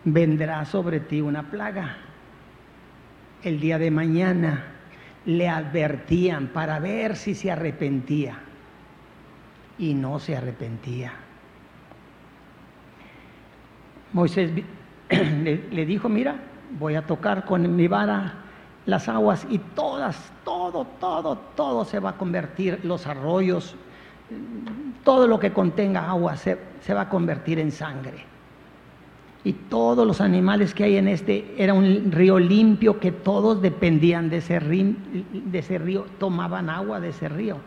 Vendrá 0.05 0.65
sobre 0.65 1.01
ti 1.01 1.21
una 1.21 1.51
plaga. 1.51 1.97
El 3.43 3.61
día 3.61 3.79
de 3.79 3.91
mañana 3.91 4.65
le 5.25 5.49
advertían 5.49 6.49
para 6.49 6.79
ver 6.79 7.17
si 7.17 7.35
se 7.35 7.51
arrepentía. 7.51 8.39
Y 9.79 9.95
no 9.95 10.19
se 10.19 10.37
arrepentía. 10.37 11.13
Moisés 14.17 14.51
le, 15.11 15.85
dijo, 15.85 16.09
mira, 16.09 16.37
voy 16.79 16.95
a 16.95 17.03
tocar 17.03 17.45
con 17.45 17.77
mi 17.77 17.87
vara 17.87 18.33
las 18.87 19.11
aguas 19.11 19.47
y 19.51 19.59
todas, 19.59 20.33
todo, 20.43 20.87
todo, 20.99 21.37
todo 21.55 21.85
se 21.85 21.99
va 21.99 22.11
a 22.11 22.17
convertir, 22.17 22.81
los 22.83 23.07
arroyos, 23.07 23.77
todo 25.05 25.27
lo 25.27 25.39
que 25.39 25.53
contenga 25.53 26.09
agua 26.09 26.35
se, 26.39 26.59
se 26.81 26.95
va 26.95 27.03
a 27.03 27.09
convertir 27.11 27.59
en 27.59 27.71
sangre. 27.71 28.25
Y 29.45 29.53
todos 29.53 30.07
los 30.07 30.23
animales 30.23 30.73
que 30.73 30.85
hay 30.85 30.97
en 30.97 31.09
este 31.09 31.55
era 31.59 31.75
un 31.75 32.11
río 32.11 32.39
limpio 32.39 32.99
que 32.99 33.13
todos 33.13 33.61
dependían 33.61 34.31
de 34.31 34.39
ese, 34.39 34.59
de 34.59 35.59
ese 35.59 35.77
río, 35.77 36.07
tomaban 36.19 36.71
agua 36.71 37.01
de 37.01 37.11
ese 37.11 37.29
río. 37.29 37.59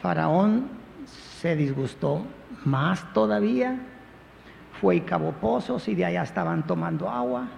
Faraón 0.00 0.68
se 1.04 1.56
disgustó 1.56 2.22
más 2.64 3.12
todavía, 3.12 3.78
fue 4.80 4.96
y 4.96 5.00
cavó 5.00 5.32
pozos 5.32 5.88
y 5.88 5.94
de 5.94 6.04
allá 6.04 6.22
estaban 6.22 6.66
tomando 6.66 7.10
agua, 7.10 7.48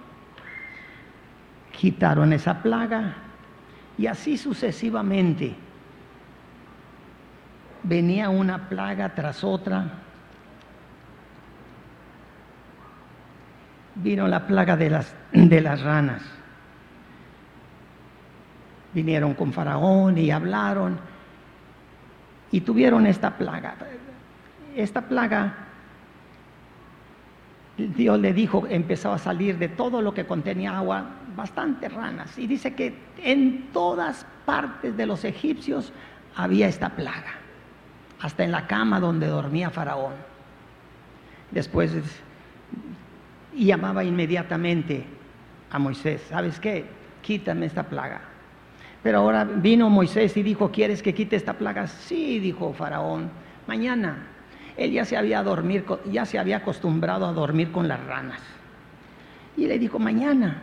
quitaron 1.71 2.33
esa 2.33 2.61
plaga 2.61 3.15
y 3.97 4.07
así 4.07 4.37
sucesivamente. 4.37 5.55
Venía 7.83 8.29
una 8.29 8.69
plaga 8.69 9.13
tras 9.15 9.43
otra. 9.43 9.85
Vino 13.95 14.27
la 14.27 14.45
plaga 14.45 14.77
de 14.77 14.89
las, 14.89 15.15
de 15.31 15.61
las 15.61 15.81
ranas. 15.81 16.21
Vinieron 18.93 19.33
con 19.33 19.51
Faraón 19.51 20.17
y 20.17 20.31
hablaron 20.31 20.99
y 22.51 22.61
tuvieron 22.61 23.07
esta 23.07 23.37
plaga 23.37 23.75
esta 24.75 25.01
plaga, 25.01 25.53
Dios 27.77 28.19
le 28.19 28.33
dijo, 28.33 28.65
empezó 28.69 29.11
a 29.13 29.17
salir 29.17 29.57
de 29.57 29.69
todo 29.69 30.01
lo 30.01 30.13
que 30.13 30.25
contenía 30.25 30.77
agua, 30.77 31.05
bastantes 31.35 31.91
ranas. 31.93 32.37
Y 32.37 32.47
dice 32.47 32.73
que 32.75 32.93
en 33.23 33.69
todas 33.71 34.25
partes 34.45 34.95
de 34.97 35.05
los 35.05 35.23
egipcios 35.23 35.93
había 36.35 36.67
esta 36.67 36.89
plaga, 36.89 37.33
hasta 38.19 38.43
en 38.43 38.51
la 38.51 38.67
cama 38.67 38.99
donde 38.99 39.27
dormía 39.27 39.69
Faraón. 39.69 40.13
Después 41.51 41.93
y 43.53 43.65
llamaba 43.65 44.03
inmediatamente 44.03 45.03
a 45.69 45.79
Moisés, 45.79 46.21
¿sabes 46.29 46.59
qué? 46.59 46.85
Quítame 47.21 47.65
esta 47.65 47.83
plaga. 47.83 48.21
Pero 49.03 49.19
ahora 49.19 49.43
vino 49.43 49.89
Moisés 49.89 50.35
y 50.37 50.43
dijo, 50.43 50.71
¿quieres 50.71 51.01
que 51.01 51.13
quite 51.13 51.35
esta 51.35 51.53
plaga? 51.53 51.87
Sí, 51.87 52.39
dijo 52.39 52.73
Faraón, 52.73 53.29
mañana. 53.67 54.27
Él 54.83 54.91
ya 54.91 55.05
se 55.05 55.17
había, 55.17 55.43
dormir, 55.43 55.85
ya 56.11 56.25
se 56.25 56.39
había 56.39 56.57
acostumbrado 56.57 57.25
a 57.25 57.33
dormir 57.33 57.71
con 57.71 57.87
las 57.87 58.03
ranas. 58.05 58.41
Y 59.57 59.67
le 59.67 59.77
dijo, 59.77 59.99
mañana. 59.99 60.61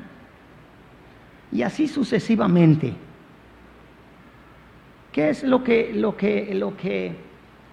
Y 1.52 1.62
así 1.62 1.88
sucesivamente. 1.88 2.94
¿Qué 5.12 5.30
es 5.30 5.44
lo 5.44 5.62
que, 5.62 5.92
lo 5.94 6.16
que, 6.16 6.54
lo 6.54 6.76
que 6.76 7.16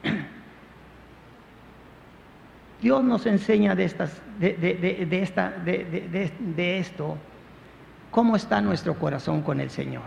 Dios 2.81 3.03
nos 3.03 3.25
enseña 3.25 3.75
de, 3.75 3.85
estas, 3.85 4.21
de, 4.39 4.53
de, 4.53 5.05
de 5.05 5.21
esta, 5.21 5.51
de 5.51 6.79
esto? 6.79 7.17
¿Cómo 8.11 8.35
está 8.35 8.61
nuestro 8.61 8.97
corazón 8.97 9.41
con 9.41 9.59
el 9.59 9.69
Señor? 9.69 10.03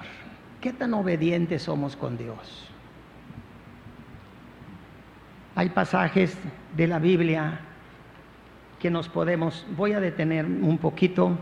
¿Qué 0.61 0.73
tan 0.73 0.95
obedientes 0.95 1.63
somos 1.63 1.95
con 1.95 2.17
Dios? 2.17 2.69
Hay 5.59 5.71
pasajes 5.71 6.39
de 6.77 6.87
la 6.87 7.01
Biblia 7.01 7.59
que 8.79 8.93
nos 8.93 9.09
podemos, 9.09 9.67
voy 9.77 9.93
a 9.93 9.99
detener 9.99 10.47
un 10.47 10.79
poquito, 10.79 11.37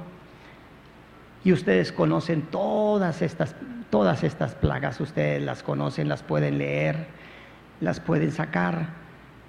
y 1.44 1.52
ustedes 1.52 1.92
conocen 1.92 2.40
todas 2.50 3.20
estas, 3.20 3.54
todas 3.90 4.24
estas 4.24 4.54
plagas, 4.54 4.98
ustedes 5.02 5.42
las 5.42 5.62
conocen, 5.62 6.08
las 6.08 6.22
pueden 6.22 6.56
leer, 6.56 7.08
las 7.82 8.00
pueden 8.00 8.32
sacar, 8.32 8.86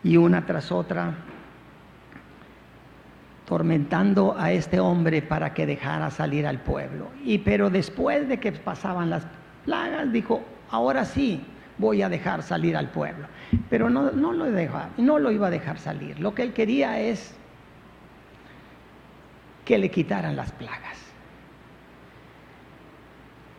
y 0.04 0.18
una 0.18 0.46
tras 0.46 0.70
otra, 0.70 1.16
tormentando 3.46 4.36
a 4.38 4.52
este 4.52 4.82
hombre 4.82 5.22
para 5.22 5.54
que 5.54 5.66
dejara 5.66 6.12
salir 6.12 6.46
al 6.46 6.60
pueblo. 6.60 7.08
Y 7.24 7.38
pero 7.38 7.70
después 7.70 8.28
de 8.28 8.42
que 8.42 8.52
pasaban 8.52 9.12
las 9.12 9.26
plagas, 9.64 10.12
dijo, 10.12 10.44
ahora 10.70 11.06
sí 11.06 11.42
voy 11.78 12.02
a 12.02 12.10
dejar 12.10 12.44
salir 12.44 12.76
al 12.76 12.90
pueblo. 12.90 13.28
Pero 13.70 13.90
no, 13.90 14.12
no, 14.12 14.34
lo, 14.34 14.46
no 14.98 15.20
lo 15.20 15.32
iba 15.32 15.48
a 15.48 15.52
dejar 15.52 15.80
salir. 15.80 16.20
Lo 16.20 16.34
que 16.34 16.44
él 16.44 16.54
quería 16.54 17.00
es 17.00 17.36
que 19.66 19.78
le 19.78 19.92
quitaran 19.92 20.36
las 20.36 20.52
plagas. 20.54 20.98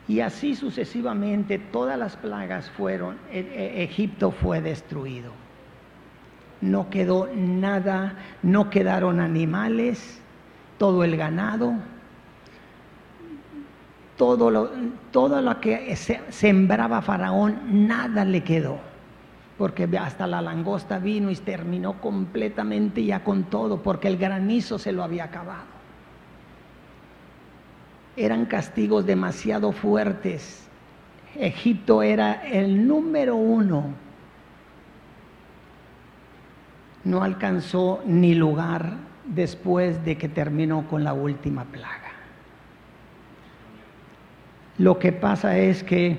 Y 0.08 0.20
así 0.20 0.54
sucesivamente 0.54 1.58
todas 1.58 1.98
las 1.98 2.16
plagas 2.16 2.70
fueron, 2.70 3.18
e, 3.30 3.40
e, 3.40 3.84
Egipto 3.84 4.30
fue 4.30 4.62
destruido. 4.62 5.32
No 6.62 6.88
quedó 6.88 7.28
nada, 7.34 8.16
no 8.42 8.70
quedaron 8.70 9.20
animales, 9.20 10.20
todo 10.78 11.04
el 11.04 11.16
ganado, 11.16 11.74
todo 14.18 14.50
lo, 14.50 14.70
todo 15.10 15.40
lo 15.40 15.58
que 15.60 15.96
sembraba 15.96 17.00
Faraón, 17.00 17.88
nada 17.88 18.26
le 18.26 18.44
quedó. 18.44 18.78
Porque 19.56 19.88
hasta 19.98 20.26
la 20.26 20.42
langosta 20.42 20.98
vino 20.98 21.30
y 21.30 21.36
terminó 21.36 21.94
completamente 22.02 23.02
ya 23.02 23.24
con 23.24 23.44
todo, 23.44 23.82
porque 23.82 24.08
el 24.08 24.18
granizo 24.18 24.78
se 24.78 24.92
lo 24.92 25.02
había 25.02 25.24
acabado 25.24 25.78
eran 28.18 28.46
castigos 28.46 29.06
demasiado 29.06 29.72
fuertes. 29.72 30.66
Egipto 31.36 32.02
era 32.02 32.32
el 32.32 32.86
número 32.86 33.36
uno. 33.36 33.94
No 37.04 37.22
alcanzó 37.22 38.02
ni 38.04 38.34
lugar 38.34 38.94
después 39.24 40.04
de 40.04 40.18
que 40.18 40.28
terminó 40.28 40.88
con 40.88 41.04
la 41.04 41.12
última 41.12 41.64
plaga. 41.64 42.07
Lo 44.78 44.98
que 44.98 45.12
pasa 45.12 45.58
es 45.58 45.82
que 45.82 46.16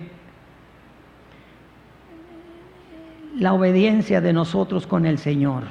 la 3.37 3.53
obediencia 3.53 4.19
de 4.19 4.33
nosotros 4.33 4.85
con 4.85 5.05
el 5.05 5.17
Señor 5.17 5.63